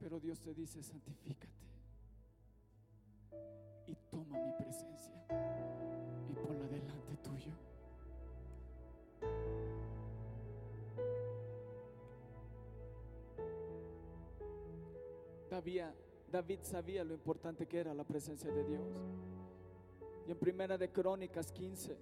Pero 0.00 0.18
Dios 0.18 0.40
te 0.40 0.52
dice, 0.52 0.82
santifícate 0.82 1.46
y 3.86 3.94
toma 4.10 4.40
mi 4.40 4.52
presencia 4.54 5.81
David, 15.52 15.82
David 16.30 16.60
sabía 16.62 17.04
lo 17.04 17.12
importante 17.12 17.66
que 17.66 17.78
era 17.78 17.92
la 17.92 18.04
presencia 18.04 18.50
de 18.50 18.64
Dios. 18.64 18.86
Y 20.26 20.30
en 20.30 20.38
Primera 20.38 20.78
de 20.78 20.90
Crónicas 20.90 21.52
15 21.52 21.94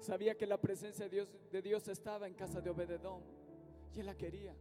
sabía 0.00 0.36
que 0.36 0.46
la 0.46 0.60
presencia 0.60 1.06
de 1.06 1.10
Dios, 1.10 1.28
de 1.50 1.62
Dios 1.62 1.88
estaba 1.88 2.26
en 2.26 2.34
casa 2.34 2.60
de 2.60 2.68
Obededón 2.68 3.22
y 3.94 4.00
él 4.00 4.06
la 4.06 4.18
quería. 4.18 4.54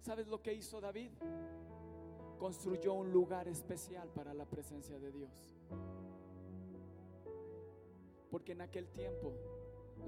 ¿Sabes 0.00 0.28
lo 0.28 0.40
que 0.40 0.54
hizo 0.54 0.80
David? 0.80 1.10
Construyó 2.38 2.92
un 2.92 3.10
lugar 3.10 3.48
especial 3.48 4.08
para 4.10 4.32
la 4.32 4.44
presencia 4.44 5.00
de 5.00 5.10
Dios. 5.10 5.50
Porque 8.30 8.52
en 8.52 8.60
aquel 8.60 8.86
tiempo 8.90 9.32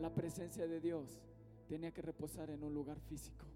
la 0.00 0.14
presencia 0.14 0.68
de 0.68 0.80
Dios 0.80 1.20
tenía 1.66 1.90
que 1.90 2.00
reposar 2.00 2.48
en 2.50 2.62
un 2.62 2.72
lugar 2.72 3.00
físico. 3.00 3.46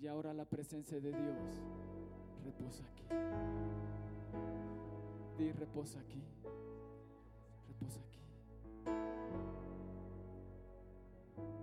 Y 0.00 0.06
ahora 0.06 0.32
la 0.34 0.44
presencia 0.44 1.00
de 1.00 1.10
Dios 1.10 1.38
reposa 2.44 2.84
aquí. 2.84 3.04
Di 5.38 5.52
reposa 5.52 6.00
aquí. 6.00 6.22
Reposa 7.68 8.00
aquí. 8.00 8.20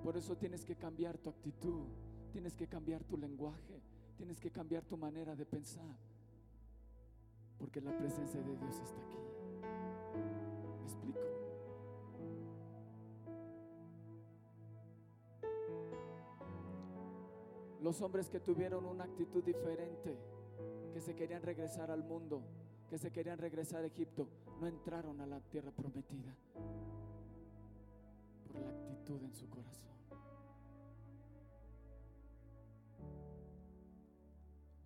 Por 0.04 0.18
eso 0.18 0.36
tienes 0.36 0.66
que 0.66 0.76
cambiar 0.76 1.18
tu 1.18 1.30
actitud, 1.30 1.86
tienes 2.32 2.56
que 2.56 2.68
cambiar 2.68 3.04
tu 3.04 3.18
lenguaje, 3.18 3.82
tienes 4.18 4.40
que 4.40 4.52
cambiar 4.52 4.84
tu 4.84 4.98
manera 4.98 5.36
de 5.36 5.46
pensar. 5.46 5.96
Porque 7.58 7.80
la 7.82 7.96
presencia 7.96 8.42
de 8.42 8.58
Dios 8.58 8.80
está 8.80 9.00
aquí. 9.02 9.33
Los 17.94 18.02
hombres 18.02 18.28
que 18.28 18.40
tuvieron 18.40 18.88
una 18.88 19.04
actitud 19.04 19.44
diferente, 19.44 20.18
que 20.92 21.00
se 21.00 21.14
querían 21.14 21.44
regresar 21.44 21.92
al 21.92 22.04
mundo, 22.04 22.42
que 22.90 22.98
se 22.98 23.12
querían 23.12 23.38
regresar 23.38 23.84
a 23.84 23.86
Egipto, 23.86 24.28
no 24.60 24.66
entraron 24.66 25.22
a 25.22 25.28
la 25.28 25.40
tierra 25.42 25.70
prometida 25.70 26.36
por 28.52 28.62
la 28.62 28.72
actitud 28.72 29.22
en 29.22 29.36
su 29.36 29.48
corazón. 29.48 29.92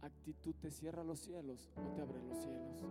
Actitud 0.01 0.55
te 0.55 0.69
cierra 0.69 1.01
los 1.05 1.19
cielos 1.19 1.71
o 1.77 1.95
te 1.95 2.01
abre 2.01 2.21
los 2.21 2.37
cielos. 2.39 2.83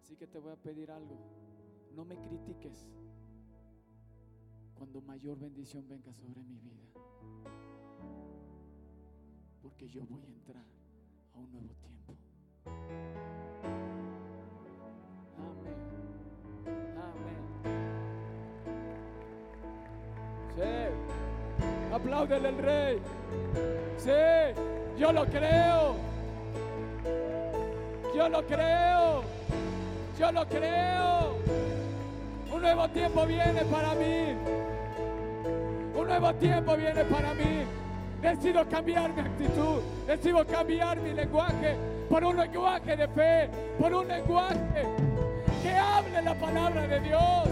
Así 0.00 0.14
que 0.14 0.28
te 0.28 0.38
voy 0.38 0.52
a 0.52 0.56
pedir 0.56 0.92
algo. 0.92 1.18
No 1.96 2.04
me 2.04 2.16
critiques 2.16 2.86
cuando 4.82 5.00
mayor 5.02 5.38
bendición 5.38 5.86
venga 5.88 6.12
sobre 6.12 6.42
mi 6.42 6.58
vida. 6.58 6.82
Porque 9.62 9.88
yo 9.88 10.04
voy 10.06 10.20
a 10.24 10.26
entrar 10.26 10.64
a 11.34 11.38
un 11.38 11.52
nuevo 11.52 11.72
tiempo. 11.74 12.16
Amén. 15.38 15.76
Amén. 16.96 17.42
Sí. 20.56 21.94
Apláudele 21.94 22.48
al 22.48 22.58
rey. 22.58 22.98
Sí, 23.98 24.10
yo 24.98 25.12
lo 25.12 25.24
creo. 25.26 25.94
Yo 28.16 28.28
lo 28.28 28.44
creo. 28.48 29.22
Yo 30.18 30.32
lo 30.32 30.44
creo. 30.48 31.36
Un 32.52 32.62
nuevo 32.62 32.88
tiempo 32.88 33.24
viene 33.26 33.64
para 33.66 33.94
mí. 33.94 34.71
Nuevo 36.12 36.34
tiempo 36.34 36.76
viene 36.76 37.04
para 37.06 37.32
mí. 37.32 37.64
Decido 38.20 38.68
cambiar 38.68 39.14
mi 39.14 39.22
actitud. 39.22 39.80
Decido 40.06 40.46
cambiar 40.46 41.00
mi 41.00 41.14
lenguaje 41.14 41.74
por 42.10 42.22
un 42.22 42.36
lenguaje 42.36 42.94
de 42.94 43.08
fe. 43.08 43.48
Por 43.78 43.94
un 43.94 44.06
lenguaje 44.06 44.84
que 45.62 45.74
hable 45.74 46.20
la 46.20 46.34
palabra 46.34 46.86
de 46.86 47.00
Dios. 47.00 47.48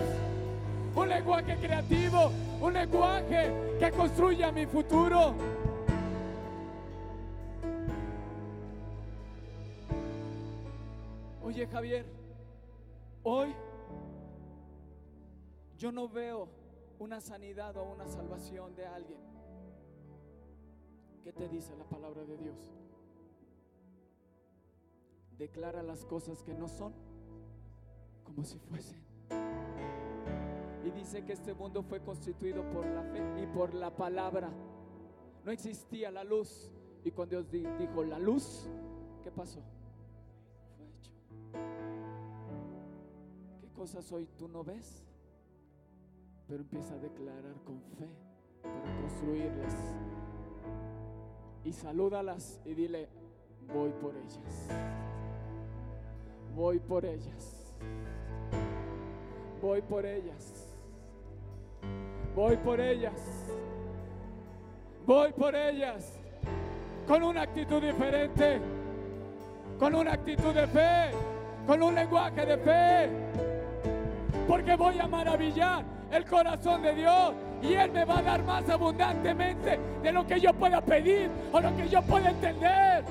Un 0.95 1.09
lenguaje 1.09 1.57
creativo. 1.57 2.31
Un 2.61 2.75
lenguaje 2.75 3.51
que 3.79 3.91
construya 3.93 4.53
mi 4.53 4.67
futuro. 4.67 5.35
Oye 11.43 11.67
Javier, 11.67 12.05
hoy 13.23 13.55
yo 15.79 15.91
no 15.91 16.07
veo 16.07 16.60
una 17.01 17.21
sanidad 17.21 17.77
o 17.79 17.83
una 17.85 18.07
salvación 18.07 18.75
de 18.77 18.87
alguien. 18.87 19.19
¿Qué 21.25 21.33
te 21.33 21.49
dice 21.49 21.75
la 21.77 21.85
palabra 21.85 22.25
de 22.25 22.37
Dios? 22.37 22.73
Declara 25.39 25.83
las 25.83 26.05
cosas 26.05 26.43
que 26.43 26.53
no 26.55 26.69
son 26.69 26.93
como 28.25 28.45
si 28.45 28.59
fuesen. 28.59 29.01
Y 30.85 30.91
dice 30.91 31.25
que 31.25 31.33
este 31.33 31.55
mundo 31.55 31.83
fue 31.83 32.01
constituido 32.03 32.69
por 32.71 32.85
la 32.87 33.03
fe 33.05 33.43
y 33.43 33.47
por 33.47 33.75
la 33.75 33.95
palabra. 33.97 34.51
No 35.45 35.51
existía 35.51 36.11
la 36.11 36.23
luz. 36.23 36.71
Y 37.03 37.11
cuando 37.13 37.43
Dios 37.43 37.51
di- 37.51 37.67
dijo 37.79 38.05
la 38.05 38.19
luz, 38.19 38.69
¿qué 39.25 39.31
pasó? 39.31 39.61
Fue 40.77 40.87
hecho. 40.87 41.13
¿Qué 43.63 43.69
cosas 43.73 44.13
hoy 44.13 44.27
tú 44.37 44.49
no 44.49 44.63
ves? 44.63 45.03
Pero 46.51 46.63
empieza 46.63 46.95
a 46.95 46.99
declarar 46.99 47.55
con 47.65 47.81
fe 47.97 48.09
para 48.61 49.01
construirlas. 49.01 49.73
Y 51.65 51.73
salúdalas 51.73 52.61
y 52.65 52.75
dile, 52.75 53.09
voy 53.73 53.91
por 53.91 54.17
ellas. 54.17 54.69
Voy 56.57 56.81
por 56.81 57.05
ellas. 57.05 57.73
Voy 59.63 59.81
por 59.81 60.05
ellas. 60.05 60.75
Voy 62.35 62.57
por 62.57 62.81
ellas. 62.81 63.47
Voy 65.07 65.33
por 65.33 65.55
ellas. 65.55 66.19
Con 67.07 67.23
una 67.23 67.43
actitud 67.43 67.81
diferente. 67.81 68.61
Con 69.79 69.95
una 69.95 70.15
actitud 70.15 70.53
de 70.53 70.67
fe. 70.67 71.11
Con 71.65 71.81
un 71.81 71.95
lenguaje 71.95 72.45
de 72.45 72.59
fe. 72.59 73.09
Porque 74.49 74.75
voy 74.75 74.99
a 74.99 75.07
maravillar 75.07 76.00
el 76.11 76.25
corazón 76.25 76.83
de 76.83 76.95
Dios. 76.95 77.33
Y 77.63 77.75
Él 77.75 77.91
me 77.93 78.05
va 78.05 78.19
a 78.19 78.23
dar 78.23 78.43
más 78.43 78.69
abundantemente 78.69 79.79
de 80.03 80.13
lo 80.13 80.27
que 80.27 80.41
yo 80.41 80.53
pueda 80.55 80.81
pedir 80.81 81.31
o 81.53 81.61
lo 81.61 81.77
que 81.77 81.89
yo 81.89 82.03
pueda 82.03 82.31
entender. 82.31 83.05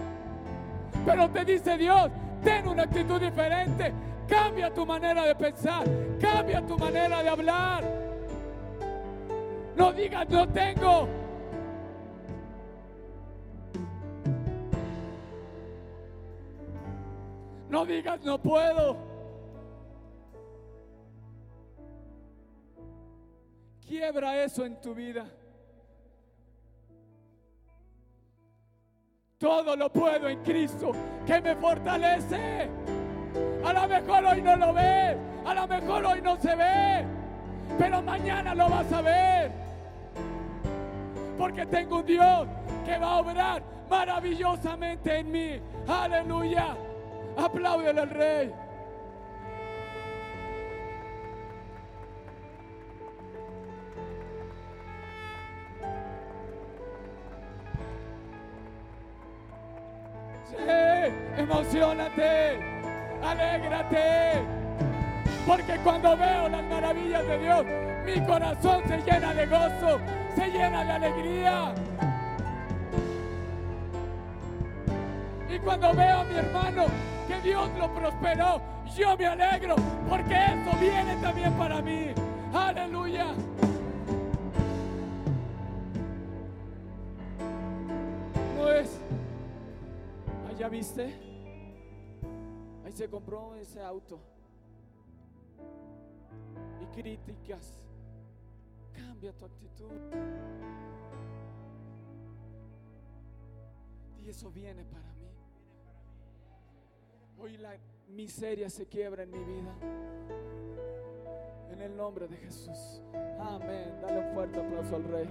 Pero 1.06 1.30
te 1.30 1.46
dice 1.46 1.78
Dios, 1.78 2.10
ten 2.44 2.68
una 2.68 2.84
actitud 2.84 3.20
diferente. 3.20 3.94
Cambia 4.28 4.74
tu 4.74 4.86
manera 4.86 5.26
de 5.26 5.36
pensar. 5.36 5.84
Cambia 6.20 6.62
tu 6.66 6.78
manera 6.78 7.24
de 7.24 7.30
hablar. 7.30 7.84
No 9.76 9.94
digas 9.94 10.28
no 10.30 10.48
tengo. 10.50 11.08
No 17.70 17.86
digas 17.86 18.20
no 18.24 18.38
puedo. 18.40 19.09
Quiebra 23.90 24.44
eso 24.44 24.64
en 24.66 24.80
tu 24.80 24.94
vida. 24.94 25.26
Todo 29.40 29.76
lo 29.76 29.92
puedo 29.92 30.30
en 30.30 30.44
Cristo 30.44 30.92
que 31.26 31.42
me 31.42 31.56
fortalece. 31.56 32.70
A 33.66 33.74
lo 33.74 33.88
mejor 33.88 34.26
hoy 34.26 34.44
no 34.44 34.56
lo 34.58 34.74
ves, 34.74 35.18
a 35.44 35.54
lo 35.56 35.68
mejor 35.68 36.06
hoy 36.06 36.22
no 36.22 36.40
se 36.40 36.56
ve, 36.56 37.04
pero 37.80 38.04
mañana 38.04 38.54
lo 38.54 38.70
vas 38.70 38.94
a 38.94 39.02
ver. 39.02 39.52
Porque 41.36 41.66
tengo 41.66 41.98
un 41.98 42.06
Dios 42.06 42.48
que 42.86 42.96
va 42.96 43.14
a 43.14 43.18
obrar 43.22 43.64
maravillosamente 43.90 45.18
en 45.18 45.32
mí. 45.32 45.60
Aleluya. 45.88 46.76
Apláudele 47.36 48.02
al 48.02 48.10
Rey. 48.12 48.69
Emocionate, 61.80 62.60
alégrate. 63.24 64.44
Porque 65.48 65.78
cuando 65.84 66.18
veo 66.18 66.50
las 66.50 66.64
maravillas 66.64 67.26
de 67.26 67.38
Dios, 67.40 67.66
mi 68.06 68.26
corazón 68.26 68.82
se 68.88 68.98
llena 68.98 69.34
de 69.34 69.46
gozo, 69.46 70.00
se 70.36 70.48
llena 70.48 70.84
de 70.84 70.92
alegría. 70.92 71.74
Y 75.50 75.60
cuando 75.60 75.94
veo 75.94 76.20
a 76.20 76.24
mi 76.26 76.36
hermano 76.36 76.86
que 77.28 77.42
Dios 77.42 77.70
lo 77.80 77.94
prosperó, 77.94 78.62
yo 78.96 79.18
me 79.18 79.26
alegro 79.26 79.76
porque 80.10 80.34
eso 80.34 80.78
viene 80.80 81.16
también 81.22 81.54
para 81.54 81.82
mí. 81.82 82.10
Aleluya. 82.54 83.28
¿No 88.58 88.72
es? 88.72 89.00
¿Allá 90.50 90.68
viste? 90.68 91.29
Se 93.00 93.10
compró 93.10 93.56
ese 93.56 93.82
auto. 93.82 94.20
Y 96.82 96.86
críticas. 96.88 97.74
Cambia 98.94 99.32
tu 99.32 99.46
actitud. 99.46 99.90
Y 104.18 104.28
eso 104.30 104.52
viene 104.52 104.84
para 104.84 105.14
mí. 105.14 105.32
Hoy 107.38 107.56
la 107.56 107.78
miseria 108.10 108.70
se 108.70 108.86
quiebra 108.86 109.24
en 109.24 109.32
mi 109.32 109.46
vida. 109.46 109.74
En 111.72 111.82
el 111.82 111.96
nombre 111.96 112.28
de 112.28 112.36
Jesús. 112.36 113.02
Amén. 113.40 113.98
Dale 114.02 114.28
un 114.28 114.34
fuerte 114.34 114.60
aplauso 114.60 114.98
al 114.98 115.04
Rey. 115.06 115.30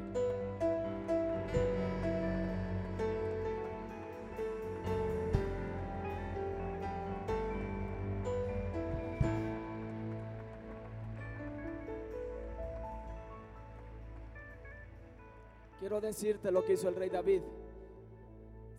Quiero 15.78 16.00
decirte 16.00 16.50
lo 16.50 16.64
que 16.64 16.72
hizo 16.72 16.88
el 16.88 16.96
rey 16.96 17.08
David. 17.08 17.42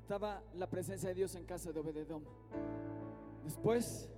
Estaba 0.02 0.44
la 0.56 0.70
presencia 0.70 1.08
de 1.10 1.16
Dios 1.16 1.34
en 1.36 1.46
casa 1.46 1.72
de 1.72 1.80
Obededom. 1.80 2.24
Después, 3.44 4.10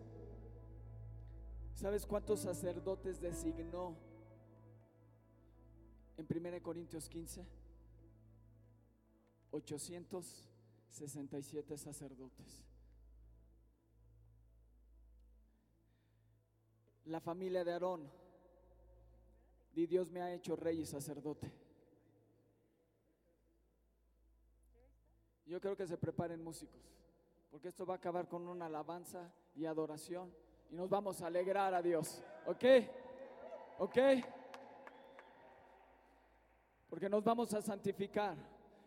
¿sabes 1.76 2.08
cuántos 2.08 2.40
sacerdotes 2.40 3.22
designó 3.22 3.96
en 6.18 6.26
1 6.28 6.64
Corintios 6.64 7.08
15? 7.08 7.46
867 9.52 11.78
sacerdotes. 11.78 12.64
La 17.06 17.20
familia 17.20 17.64
de 17.64 17.74
Aarón. 17.74 18.10
Y 19.76 19.86
Dios 19.86 20.10
me 20.10 20.22
ha 20.22 20.34
hecho 20.34 20.56
rey 20.56 20.82
y 20.82 20.86
sacerdote. 20.86 21.52
Yo 25.52 25.60
creo 25.60 25.76
que 25.76 25.86
se 25.86 25.98
preparen 25.98 26.42
músicos, 26.42 26.80
porque 27.50 27.68
esto 27.68 27.86
va 27.86 27.96
a 27.96 27.98
acabar 27.98 28.26
con 28.30 28.48
una 28.48 28.68
alabanza 28.68 29.30
y 29.54 29.66
adoración 29.66 30.34
y 30.70 30.76
nos 30.76 30.90
vamos 30.90 31.22
a 31.22 31.28
alegrar 31.28 31.74
a 31.74 31.82
Dios. 31.82 32.24
¿Ok? 32.46 32.64
¿Ok? 33.80 33.98
Porque 36.90 37.10
nos 37.10 37.22
vamos 37.22 37.54
a 37.54 37.62
santificar 37.62 38.38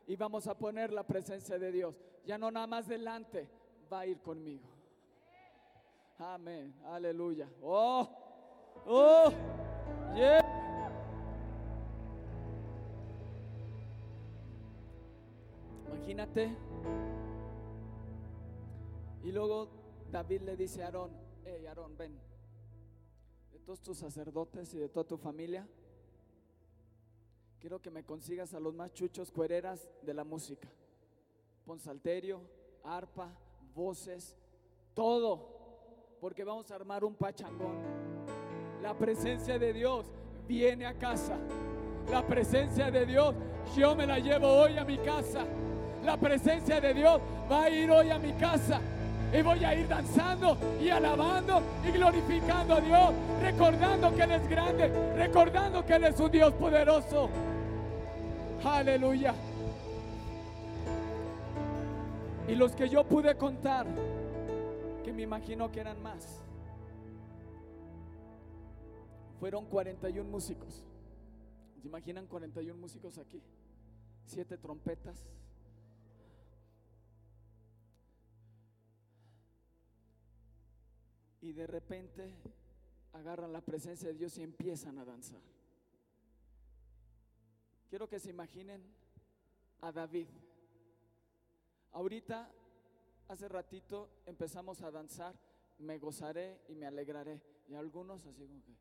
y 0.07 0.17
vamos 0.17 0.47
a 0.47 0.57
poner 0.57 0.91
la 0.91 1.07
presencia 1.07 1.59
de 1.59 1.71
Dios. 1.71 1.95
Ya 2.25 2.39
no 2.39 2.51
nada 2.51 2.67
más 2.67 2.89
delante, 2.89 3.47
va 3.93 4.01
a 4.01 4.07
ir 4.07 4.23
conmigo. 4.23 4.67
Amén. 6.17 6.75
Aleluya. 6.87 7.47
Oh, 7.61 8.09
oh, 8.87 9.31
yeah. 10.15 10.44
Y 19.23 19.33
luego 19.33 19.69
David 20.13 20.43
le 20.43 20.57
dice 20.57 20.83
a 20.83 20.87
Aarón, 20.87 21.11
hey 21.45 21.67
Aarón, 21.67 21.97
ven, 21.97 22.17
de 23.53 23.59
todos 23.59 23.81
tus 23.81 23.99
sacerdotes 23.99 24.73
y 24.75 24.79
de 24.79 24.89
toda 24.89 25.05
tu 25.07 25.17
familia, 25.17 25.67
quiero 27.59 27.81
que 27.81 27.91
me 27.91 28.05
consigas 28.05 28.55
a 28.55 28.61
los 28.61 28.75
más 28.75 28.93
chuchos 28.93 29.31
cuereras 29.31 29.89
de 30.03 30.15
la 30.15 30.25
música. 30.25 30.69
Pon 31.65 31.81
salterio, 31.81 32.43
arpa, 32.85 33.33
voces, 33.75 34.37
todo, 34.93 35.49
porque 36.21 36.45
vamos 36.45 36.71
a 36.71 36.77
armar 36.77 37.05
un 37.05 37.15
pachangón. 37.15 37.83
La 38.83 38.97
presencia 38.97 39.59
de 39.59 39.73
Dios 39.73 40.07
viene 40.47 40.87
a 40.87 40.97
casa. 40.97 41.39
La 42.11 42.27
presencia 42.27 42.91
de 42.91 43.07
Dios, 43.07 43.35
yo 43.75 43.97
me 43.97 44.07
la 44.07 44.19
llevo 44.19 44.47
hoy 44.47 44.77
a 44.77 44.85
mi 44.85 44.99
casa. 44.99 45.47
La 46.05 46.17
presencia 46.19 46.81
de 46.81 46.93
Dios 46.93 47.21
va 47.51 47.65
a 47.65 47.71
ir 47.71 47.91
hoy 47.91 48.11
a 48.11 48.19
mi 48.19 48.33
casa. 48.35 48.81
Y 49.33 49.43
voy 49.43 49.65
a 49.65 49.75
ir 49.75 49.89
danzando 49.89 50.57
y 50.81 50.91
alabando 50.91 51.61
y 51.85 51.91
glorificando 51.91 52.75
a 52.75 52.81
Dios, 52.81 53.13
recordando 53.41 54.15
que 54.15 54.23
Él 54.23 54.31
es 54.33 54.49
grande, 54.49 55.15
recordando 55.17 55.85
que 55.85 55.95
Él 55.95 56.05
es 56.05 56.21
un 56.21 56.31
Dios 56.31 56.53
poderoso. 56.55 57.29
Aleluya. 58.65 59.35
Y 62.47 62.55
los 62.55 62.77
que 62.77 62.89
yo 62.89 63.03
pude 63.05 63.35
contar, 63.37 63.87
que 65.03 65.13
me 65.13 65.23
imagino 65.23 65.73
que 65.73 65.81
eran 65.81 66.01
más, 66.03 66.41
fueron 69.41 69.67
41 69.67 70.31
músicos. 70.31 70.85
¿Se 71.81 71.89
imaginan 71.89 72.27
41 72.27 72.79
músicos 72.79 73.19
aquí? 73.19 73.43
Siete 74.27 74.59
trompetas. 74.59 75.27
Y 81.45 81.53
de 81.53 81.67
repente 81.67 82.33
agarran 83.13 83.53
la 83.53 83.61
presencia 83.61 84.09
de 84.09 84.15
Dios 84.15 84.39
y 84.39 84.43
empiezan 84.43 84.97
a 84.97 85.05
danzar. 85.05 85.43
Quiero 87.91 88.09
que 88.09 88.19
se 88.19 88.31
imaginen 88.31 88.83
a 89.83 89.93
David. 89.93 90.27
Ahorita, 91.93 92.51
hace 93.29 93.47
ratito, 93.47 94.09
empezamos 94.25 94.81
a 94.81 94.91
danzar, 94.91 95.35
me 95.81 95.99
gozaré 95.99 96.63
y 96.67 96.75
me 96.75 96.87
alegraré. 96.87 97.43
Y 97.69 97.75
algunos 97.75 98.25
así 98.25 98.47
como 98.47 98.63
que, 98.65 98.73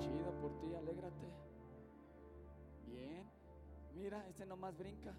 chido 0.00 0.40
por 0.40 0.58
ti, 0.58 0.74
alégrate. 0.74 1.28
Bien, 2.84 3.30
mira, 3.94 4.26
este 4.26 4.44
nomás 4.44 4.76
brinca. 4.76 5.14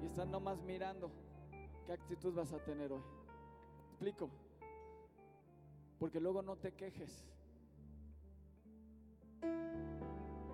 Y 0.00 0.06
están 0.06 0.30
nomás 0.30 0.62
mirando. 0.62 1.10
¿Qué 1.84 1.94
actitud 1.94 2.32
vas 2.32 2.52
a 2.52 2.62
tener 2.62 2.92
hoy? 2.92 3.02
Explico. 3.88 4.30
Porque 5.98 6.20
luego 6.20 6.42
no 6.42 6.56
te 6.56 6.72
quejes. 6.72 7.24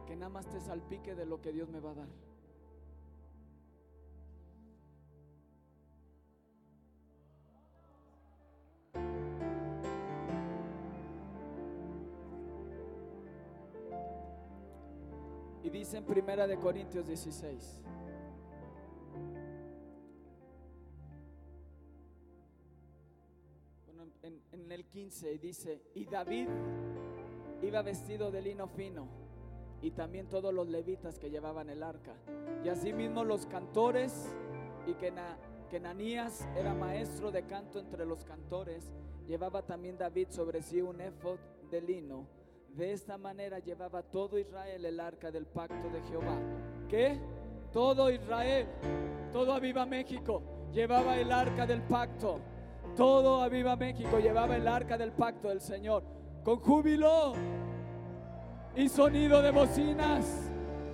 Que 0.06 0.16
nada 0.16 0.30
más 0.30 0.48
te 0.48 0.60
salpique 0.60 1.14
de 1.14 1.26
lo 1.26 1.40
que 1.40 1.52
Dios 1.52 1.68
me 1.68 1.80
va 1.80 1.90
a 1.90 1.94
dar. 1.94 2.08
Y 15.62 15.70
dice 15.70 15.96
en 15.96 16.04
Primera 16.04 16.46
de 16.46 16.58
Corintios 16.58 17.06
16. 17.06 17.80
15 24.94 25.32
y 25.32 25.38
dice, 25.38 25.82
y 25.96 26.04
David 26.04 26.46
iba 27.62 27.82
vestido 27.82 28.30
de 28.30 28.40
lino 28.40 28.68
fino 28.68 29.08
y 29.82 29.90
también 29.90 30.28
todos 30.28 30.54
los 30.54 30.68
levitas 30.68 31.18
que 31.18 31.30
llevaban 31.30 31.68
el 31.68 31.82
arca 31.82 32.14
y 32.64 32.68
asimismo 32.68 33.24
los 33.24 33.44
cantores 33.46 34.32
y 34.86 34.94
que, 34.94 35.10
na, 35.10 35.36
que 35.68 35.80
Nanías 35.80 36.46
era 36.56 36.74
maestro 36.74 37.32
de 37.32 37.42
canto 37.42 37.80
entre 37.80 38.06
los 38.06 38.22
cantores, 38.22 38.94
llevaba 39.26 39.62
también 39.62 39.98
David 39.98 40.28
sobre 40.30 40.62
sí 40.62 40.80
un 40.80 41.00
efod 41.00 41.40
de 41.72 41.80
lino. 41.80 42.28
De 42.68 42.92
esta 42.92 43.18
manera 43.18 43.58
llevaba 43.58 44.00
todo 44.00 44.38
Israel 44.38 44.84
el 44.84 45.00
arca 45.00 45.32
del 45.32 45.46
pacto 45.46 45.90
de 45.90 46.02
Jehová. 46.02 46.38
¿Qué? 46.88 47.18
Todo 47.72 48.12
Israel, 48.12 48.68
todo 49.32 49.54
Aviva 49.54 49.86
México, 49.86 50.40
llevaba 50.72 51.18
el 51.18 51.32
arca 51.32 51.66
del 51.66 51.82
pacto. 51.82 52.53
Todo 52.96 53.42
Aviva 53.42 53.74
México 53.74 54.20
llevaba 54.20 54.54
el 54.56 54.68
arca 54.68 54.96
del 54.96 55.10
pacto 55.10 55.48
del 55.48 55.60
Señor. 55.60 56.04
Con 56.44 56.60
júbilo 56.60 57.32
y 58.76 58.88
sonido 58.88 59.42
de 59.42 59.50
bocinas 59.50 60.48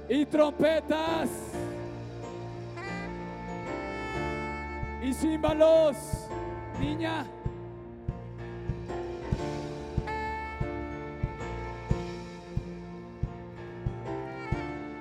y 0.09 0.25
trompetas 0.25 1.29
y 5.03 5.13
címbalos. 5.13 5.97
Niña. 6.81 7.27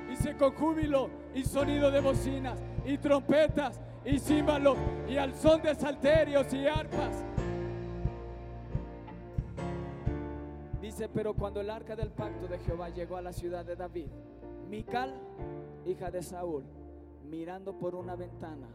Dice 0.09 0.35
con 0.35 0.53
júbilo 0.53 1.09
y 1.33 1.45
sonido 1.45 1.89
de 1.91 2.01
bocinas 2.01 2.59
y 2.85 2.97
trompetas 2.97 3.79
y 4.05 4.19
címbalos 4.19 4.77
y 5.07 5.17
al 5.17 5.35
son 5.35 5.61
de 5.61 5.75
salterios 5.75 6.53
y 6.53 6.67
arpas. 6.67 7.23
Dice, 10.81 11.09
pero 11.09 11.33
cuando 11.33 11.61
el 11.61 11.69
arca 11.69 11.95
del 11.95 12.09
pacto 12.09 12.47
de 12.47 12.57
Jehová 12.59 12.89
llegó 12.89 13.17
a 13.17 13.21
la 13.21 13.33
ciudad 13.33 13.65
de 13.65 13.75
David, 13.75 14.07
Mical, 14.69 15.13
hija 15.85 16.09
de 16.09 16.21
Saúl, 16.21 16.63
mirando 17.29 17.77
por 17.77 17.95
una 17.95 18.15
ventana, 18.15 18.67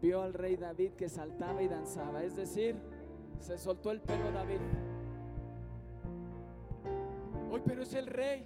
vio 0.00 0.22
al 0.22 0.34
rey 0.34 0.56
David 0.56 0.92
que 0.92 1.08
saltaba 1.08 1.62
y 1.62 1.68
danzaba, 1.68 2.22
es 2.22 2.36
decir, 2.36 2.76
se 3.40 3.58
soltó 3.58 3.90
el 3.90 4.00
pelo 4.00 4.30
David. 4.32 4.60
Hoy, 7.50 7.62
pero 7.64 7.82
es 7.82 7.94
el 7.94 8.06
rey, 8.06 8.44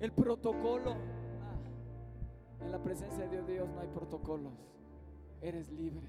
el 0.00 0.12
protocolo. 0.12 0.92
Ah, 0.92 2.64
en 2.64 2.72
la 2.72 2.78
presencia 2.78 3.26
de 3.26 3.42
Dios 3.42 3.68
no 3.68 3.80
hay 3.80 3.88
protocolos, 3.88 4.52
eres 5.40 5.70
libre. 5.70 6.06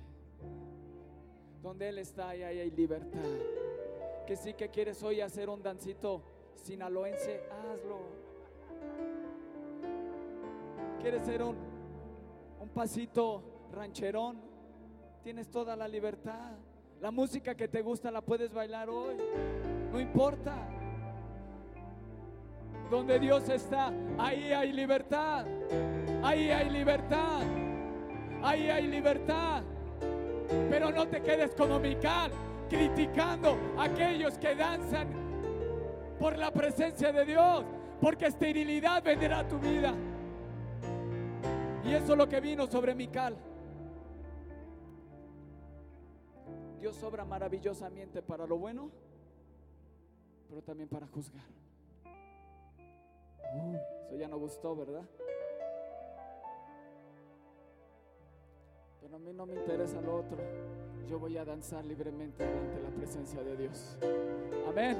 Donde 1.61 1.89
Él 1.89 1.99
está, 1.99 2.29
ahí 2.29 2.43
hay 2.43 2.71
libertad. 2.71 3.19
Que 4.25 4.35
sí 4.35 4.53
que 4.53 4.69
quieres 4.69 5.01
hoy 5.03 5.21
hacer 5.21 5.49
un 5.49 5.61
dancito 5.61 6.21
sinaloense, 6.55 7.41
hazlo. 7.49 7.99
¿Quieres 11.01 11.21
hacer 11.21 11.43
un, 11.43 11.55
un 12.59 12.69
pasito 12.69 13.43
rancherón? 13.71 14.41
Tienes 15.23 15.49
toda 15.49 15.75
la 15.75 15.87
libertad. 15.87 16.57
La 16.99 17.11
música 17.11 17.55
que 17.55 17.67
te 17.67 17.81
gusta 17.81 18.11
la 18.11 18.21
puedes 18.21 18.53
bailar 18.53 18.89
hoy. 18.89 19.15
No 19.91 19.99
importa. 19.99 20.55
Donde 22.89 23.19
Dios 23.19 23.47
está, 23.49 23.91
ahí 24.17 24.51
hay 24.51 24.71
libertad. 24.71 25.45
Ahí 26.23 26.49
hay 26.49 26.69
libertad. 26.69 27.66
Ahí 28.43 28.69
hay 28.69 28.87
libertad. 28.87 29.63
Pero 30.69 30.91
no 30.91 31.07
te 31.07 31.21
quedes 31.21 31.53
como 31.55 31.79
Mical, 31.79 32.31
criticando 32.69 33.57
a 33.77 33.85
aquellos 33.85 34.37
que 34.37 34.55
danzan 34.55 35.07
por 36.19 36.37
la 36.37 36.51
presencia 36.51 37.11
de 37.11 37.25
Dios, 37.25 37.65
porque 38.01 38.27
esterilidad 38.27 39.03
vendrá 39.03 39.39
a 39.39 39.47
tu 39.47 39.59
vida. 39.59 39.93
Y 41.85 41.93
eso 41.93 42.13
es 42.13 42.17
lo 42.17 42.27
que 42.27 42.39
vino 42.39 42.67
sobre 42.67 42.95
Mical. 42.95 43.37
Dios 46.79 47.01
obra 47.03 47.25
maravillosamente 47.25 48.21
para 48.21 48.45
lo 48.45 48.57
bueno, 48.57 48.91
pero 50.47 50.61
también 50.61 50.87
para 50.87 51.07
juzgar. 51.07 51.45
Eso 54.07 54.15
ya 54.15 54.27
no 54.27 54.37
gustó, 54.37 54.75
¿verdad? 54.75 55.03
A 59.13 59.19
mí 59.19 59.31
no 59.31 59.45
me 59.45 59.55
interesa 59.55 60.01
lo 60.01 60.17
otro. 60.17 60.37
Yo 61.09 61.17
voy 61.17 61.37
a 61.37 61.45
danzar 61.45 61.85
libremente 61.85 62.43
ante 62.43 62.81
la 62.81 62.89
presencia 62.89 63.41
de 63.41 63.55
Dios. 63.55 63.97
Amén. 64.67 64.97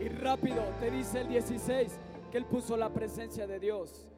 Y 0.00 0.08
rápido, 0.08 0.62
te 0.80 0.90
dice 0.90 1.20
el 1.20 1.28
16, 1.28 1.98
que 2.30 2.38
él 2.38 2.46
puso 2.46 2.78
la 2.78 2.88
presencia 2.88 3.46
de 3.46 3.60
Dios 3.60 4.08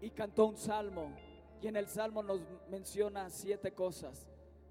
y 0.00 0.08
cantó 0.10 0.46
un 0.46 0.56
salmo. 0.56 1.10
Y 1.60 1.66
en 1.66 1.76
el 1.76 1.86
salmo 1.86 2.22
nos 2.22 2.40
menciona 2.70 3.28
siete 3.28 3.72
cosas. 3.72 4.26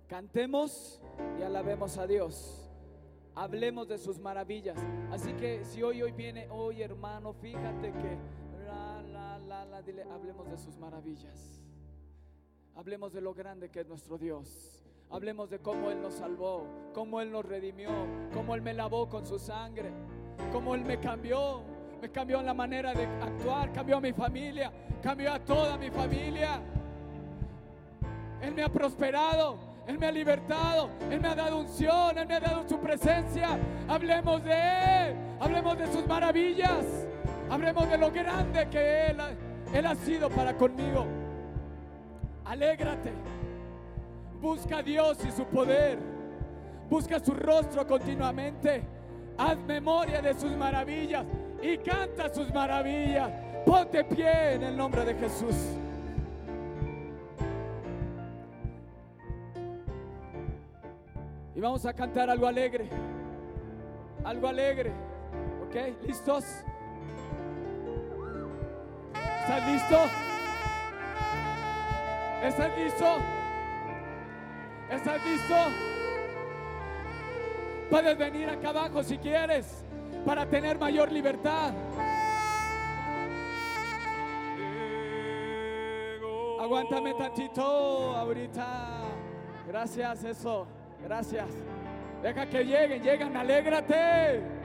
Cantemos 0.07 0.99
y 1.39 1.43
alabemos 1.43 1.97
a 1.97 2.07
Dios. 2.07 2.71
Hablemos 3.35 3.87
de 3.87 3.99
sus 3.99 4.17
maravillas. 4.17 4.79
Así 5.11 5.33
que 5.33 5.63
si 5.65 5.83
hoy 5.83 6.01
hoy 6.01 6.11
viene, 6.11 6.49
hoy 6.49 6.81
hermano, 6.81 7.33
fíjate 7.33 7.91
que 7.91 8.40
dile, 9.85 10.03
hablemos 10.03 10.49
de 10.49 10.57
sus 10.57 10.77
maravillas. 10.77 11.61
Hablemos 12.75 13.11
de 13.11 13.21
lo 13.21 13.33
grande 13.33 13.69
que 13.69 13.81
es 13.81 13.87
nuestro 13.87 14.17
Dios. 14.17 14.81
Hablemos 15.09 15.49
de 15.49 15.59
cómo 15.59 15.91
Él 15.91 16.01
nos 16.01 16.13
salvó, 16.13 16.65
cómo 16.93 17.19
Él 17.19 17.31
nos 17.31 17.43
redimió, 17.43 17.89
cómo 18.33 18.55
Él 18.55 18.61
me 18.61 18.73
lavó 18.73 19.09
con 19.09 19.25
su 19.25 19.37
sangre, 19.37 19.91
cómo 20.53 20.73
Él 20.73 20.85
me 20.85 20.99
cambió, 21.01 21.63
me 22.01 22.09
cambió 22.09 22.41
la 22.41 22.53
manera 22.53 22.93
de 22.93 23.05
actuar, 23.05 23.73
cambió 23.73 23.97
a 23.97 24.01
mi 24.01 24.13
familia, 24.13 24.71
cambió 25.03 25.33
a 25.33 25.39
toda 25.39 25.77
mi 25.77 25.89
familia. 25.89 26.61
Él 28.41 28.53
me 28.53 28.63
ha 28.63 28.69
prosperado, 28.69 29.59
Él 29.85 29.99
me 29.99 30.07
ha 30.07 30.11
libertado, 30.13 30.89
Él 31.09 31.19
me 31.19 31.27
ha 31.27 31.35
dado 31.35 31.59
unción, 31.59 32.17
Él 32.17 32.25
me 32.25 32.35
ha 32.35 32.39
dado 32.39 32.69
su 32.69 32.79
presencia. 32.79 33.59
Hablemos 33.89 34.41
de 34.45 34.53
Él, 34.53 35.15
hablemos 35.41 35.77
de 35.77 35.87
sus 35.91 36.07
maravillas, 36.07 36.85
hablemos 37.51 37.89
de 37.89 37.97
lo 37.97 38.09
grande 38.11 38.67
que 38.69 39.07
Él, 39.07 39.85
ha- 39.85 39.95
sido 39.95 40.29
para 40.29 40.55
conmigo. 40.55 41.05
Alégrate, 42.45 43.11
busca 44.41 44.77
a 44.77 44.81
Dios 44.83 45.17
y 45.25 45.31
su 45.31 45.45
poder, 45.45 45.99
busca 46.89 47.19
su 47.19 47.33
rostro 47.33 47.85
continuamente, 47.85 48.83
haz 49.37 49.57
memoria 49.59 50.21
de 50.21 50.33
sus 50.33 50.51
maravillas 50.57 51.25
y 51.61 51.77
canta 51.77 52.33
sus 52.33 52.51
maravillas. 52.53 53.29
Ponte 53.65 54.03
pie 54.05 54.53
en 54.55 54.63
el 54.63 54.75
nombre 54.75 55.05
de 55.05 55.13
Jesús. 55.15 55.55
Y 61.55 61.59
vamos 61.59 61.85
a 61.85 61.93
cantar 61.93 62.29
algo 62.29 62.47
alegre. 62.47 62.89
Algo 64.23 64.47
alegre. 64.47 64.91
¿Ok? 65.67 66.05
¿Listos? 66.07 66.45
¿Estás 69.41 69.67
listo? 69.67 70.09
¿Estás 72.43 72.77
listo? 72.77 73.17
¿Estás 74.89 75.25
listo? 75.25 75.55
Puedes 77.89 78.17
venir 78.19 78.49
acá 78.49 78.69
abajo 78.69 79.03
si 79.03 79.17
quieres 79.17 79.83
para 80.25 80.45
tener 80.45 80.77
mayor 80.77 81.11
libertad. 81.11 81.73
Aguántame 86.59 87.15
tantito 87.15 88.15
ahorita. 88.15 89.01
Gracias, 89.67 90.23
eso. 90.23 90.67
Gracias. 91.03 91.47
Deja 92.21 92.45
que 92.45 92.63
lleguen, 92.63 93.01
llegan, 93.01 93.35
alégrate. 93.35 94.60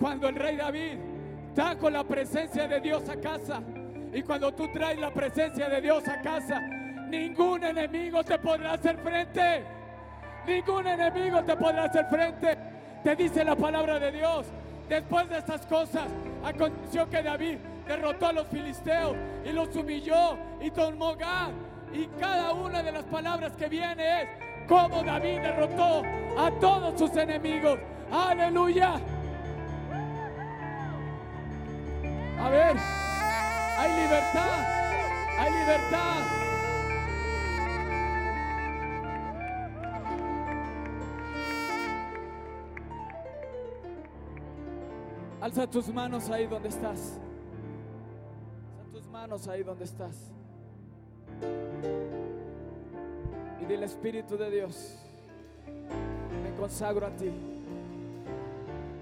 Cuando 0.00 0.28
el 0.28 0.36
rey 0.36 0.56
David 0.56 0.98
trajo 1.54 1.90
la 1.90 2.02
presencia 2.02 2.66
de 2.66 2.80
Dios 2.80 3.06
a 3.10 3.16
casa, 3.16 3.60
y 4.12 4.22
cuando 4.22 4.52
tú 4.52 4.66
traes 4.72 4.98
la 4.98 5.12
presencia 5.12 5.68
de 5.68 5.80
Dios 5.82 6.08
a 6.08 6.22
casa, 6.22 6.58
ningún 7.10 7.62
enemigo 7.62 8.24
te 8.24 8.38
podrá 8.38 8.72
hacer 8.72 8.96
frente. 8.96 9.62
Ningún 10.46 10.86
enemigo 10.86 11.44
te 11.44 11.54
podrá 11.54 11.84
hacer 11.84 12.06
frente. 12.06 12.56
Te 13.04 13.14
dice 13.14 13.44
la 13.44 13.54
palabra 13.54 13.98
de 13.98 14.10
Dios. 14.10 14.46
Después 14.88 15.28
de 15.28 15.38
estas 15.38 15.66
cosas, 15.66 16.08
aconteció 16.44 17.08
que 17.08 17.22
David 17.22 17.58
derrotó 17.86 18.28
a 18.28 18.32
los 18.32 18.48
filisteos 18.48 19.14
y 19.44 19.52
los 19.52 19.74
humilló 19.76 20.38
y 20.62 20.70
tomó 20.70 21.14
Gad. 21.14 21.50
Y 21.92 22.06
cada 22.18 22.54
una 22.54 22.82
de 22.82 22.92
las 22.92 23.04
palabras 23.04 23.52
que 23.52 23.68
viene 23.68 24.22
es 24.22 24.28
cómo 24.66 25.02
David 25.02 25.40
derrotó 25.40 26.02
a 26.38 26.50
todos 26.58 26.98
sus 26.98 27.14
enemigos. 27.16 27.78
Aleluya. 28.10 28.98
A 32.40 32.48
ver, 32.48 32.74
hay 33.78 34.02
libertad, 34.02 34.64
hay 35.38 35.52
libertad. 35.52 36.40
Alza 45.42 45.66
tus 45.66 45.88
manos 45.88 46.30
ahí 46.30 46.46
donde 46.46 46.70
estás. 46.70 47.18
Alza 48.78 48.90
tus 48.90 49.06
manos 49.08 49.46
ahí 49.46 49.62
donde 49.62 49.84
estás. 49.84 50.32
Y 53.60 53.64
dile 53.66 53.84
Espíritu 53.84 54.38
de 54.38 54.50
Dios, 54.50 54.98
me 56.42 56.56
consagro 56.58 57.06
a 57.06 57.10
ti. 57.10 57.30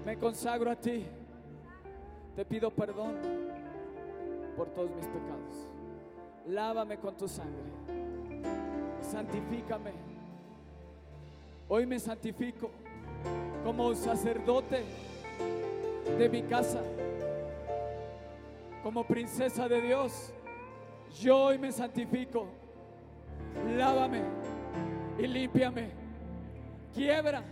Me 0.05 0.17
consagro 0.17 0.71
a 0.71 0.75
ti. 0.75 1.05
Te 2.35 2.45
pido 2.45 2.71
perdón 2.71 3.15
por 4.55 4.69
todos 4.69 4.89
mis 4.91 5.05
pecados. 5.05 5.69
Lávame 6.47 6.97
con 6.97 7.15
tu 7.15 7.27
sangre. 7.27 7.63
Santifícame. 9.01 9.91
Hoy 11.67 11.85
me 11.85 11.99
santifico 11.99 12.71
como 13.63 13.93
sacerdote 13.93 14.83
de 16.17 16.29
mi 16.29 16.41
casa, 16.43 16.81
como 18.83 19.03
princesa 19.05 19.67
de 19.67 19.81
Dios. 19.81 20.33
Yo 21.19 21.37
hoy 21.37 21.57
me 21.57 21.71
santifico. 21.71 22.47
Lávame 23.77 24.21
y 25.17 25.27
límpiame. 25.27 25.91
Quiebra 26.93 27.43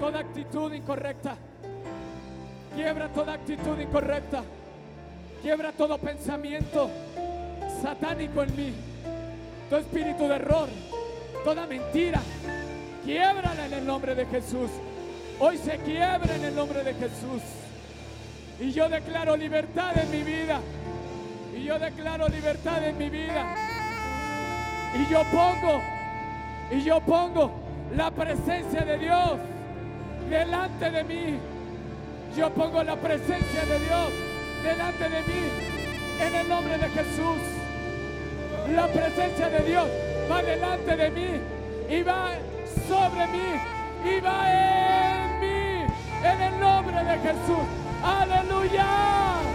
toda 0.00 0.20
actitud 0.20 0.72
incorrecta. 0.72 1.36
Quiebra 2.74 3.08
toda 3.08 3.34
actitud 3.34 3.78
incorrecta. 3.78 4.42
Quiebra 5.42 5.72
todo 5.72 5.98
pensamiento 5.98 6.90
satánico 7.82 8.42
en 8.42 8.56
mí. 8.56 8.74
Todo 9.68 9.80
espíritu 9.80 10.26
de 10.26 10.36
error. 10.36 10.68
Toda 11.44 11.66
mentira. 11.66 12.20
Quiebrala 13.04 13.66
en 13.66 13.72
el 13.74 13.86
nombre 13.86 14.14
de 14.14 14.26
Jesús. 14.26 14.70
Hoy 15.38 15.58
se 15.58 15.78
quiebra 15.78 16.34
en 16.34 16.44
el 16.44 16.54
nombre 16.54 16.82
de 16.82 16.94
Jesús. 16.94 17.42
Y 18.60 18.72
yo 18.72 18.88
declaro 18.88 19.36
libertad 19.36 19.96
en 19.98 20.10
mi 20.10 20.22
vida. 20.22 20.60
Y 21.56 21.64
yo 21.64 21.78
declaro 21.78 22.28
libertad 22.28 22.82
en 22.84 22.98
mi 22.98 23.10
vida. 23.10 23.54
Y 24.94 25.12
yo 25.12 25.22
pongo, 25.24 25.80
y 26.70 26.82
yo 26.82 27.00
pongo 27.00 27.50
la 27.96 28.10
presencia 28.10 28.82
de 28.82 28.98
Dios 28.98 29.38
delante 30.30 30.90
de 30.90 31.04
mí. 31.04 31.38
Yo 32.36 32.50
pongo 32.50 32.82
la 32.82 32.96
presencia 32.96 33.64
de 33.64 33.78
Dios 33.78 34.10
delante 34.64 35.08
de 35.08 35.22
mí. 35.22 35.48
En 36.20 36.34
el 36.34 36.48
nombre 36.48 36.76
de 36.78 36.88
Jesús. 36.88 37.38
La 38.74 38.88
presencia 38.88 39.48
de 39.50 39.60
Dios 39.60 39.86
va 40.28 40.42
delante 40.42 40.96
de 40.96 41.10
mí 41.10 41.40
y 41.88 42.02
va 42.02 42.32
sobre 42.88 43.26
mí 43.28 44.16
y 44.16 44.20
va 44.20 44.50
en 44.50 45.40
mí. 45.40 45.86
En 46.24 46.42
el 46.42 46.60
nombre 46.60 47.04
de 47.04 47.18
Jesús. 47.18 47.64
Aleluya. 48.02 49.53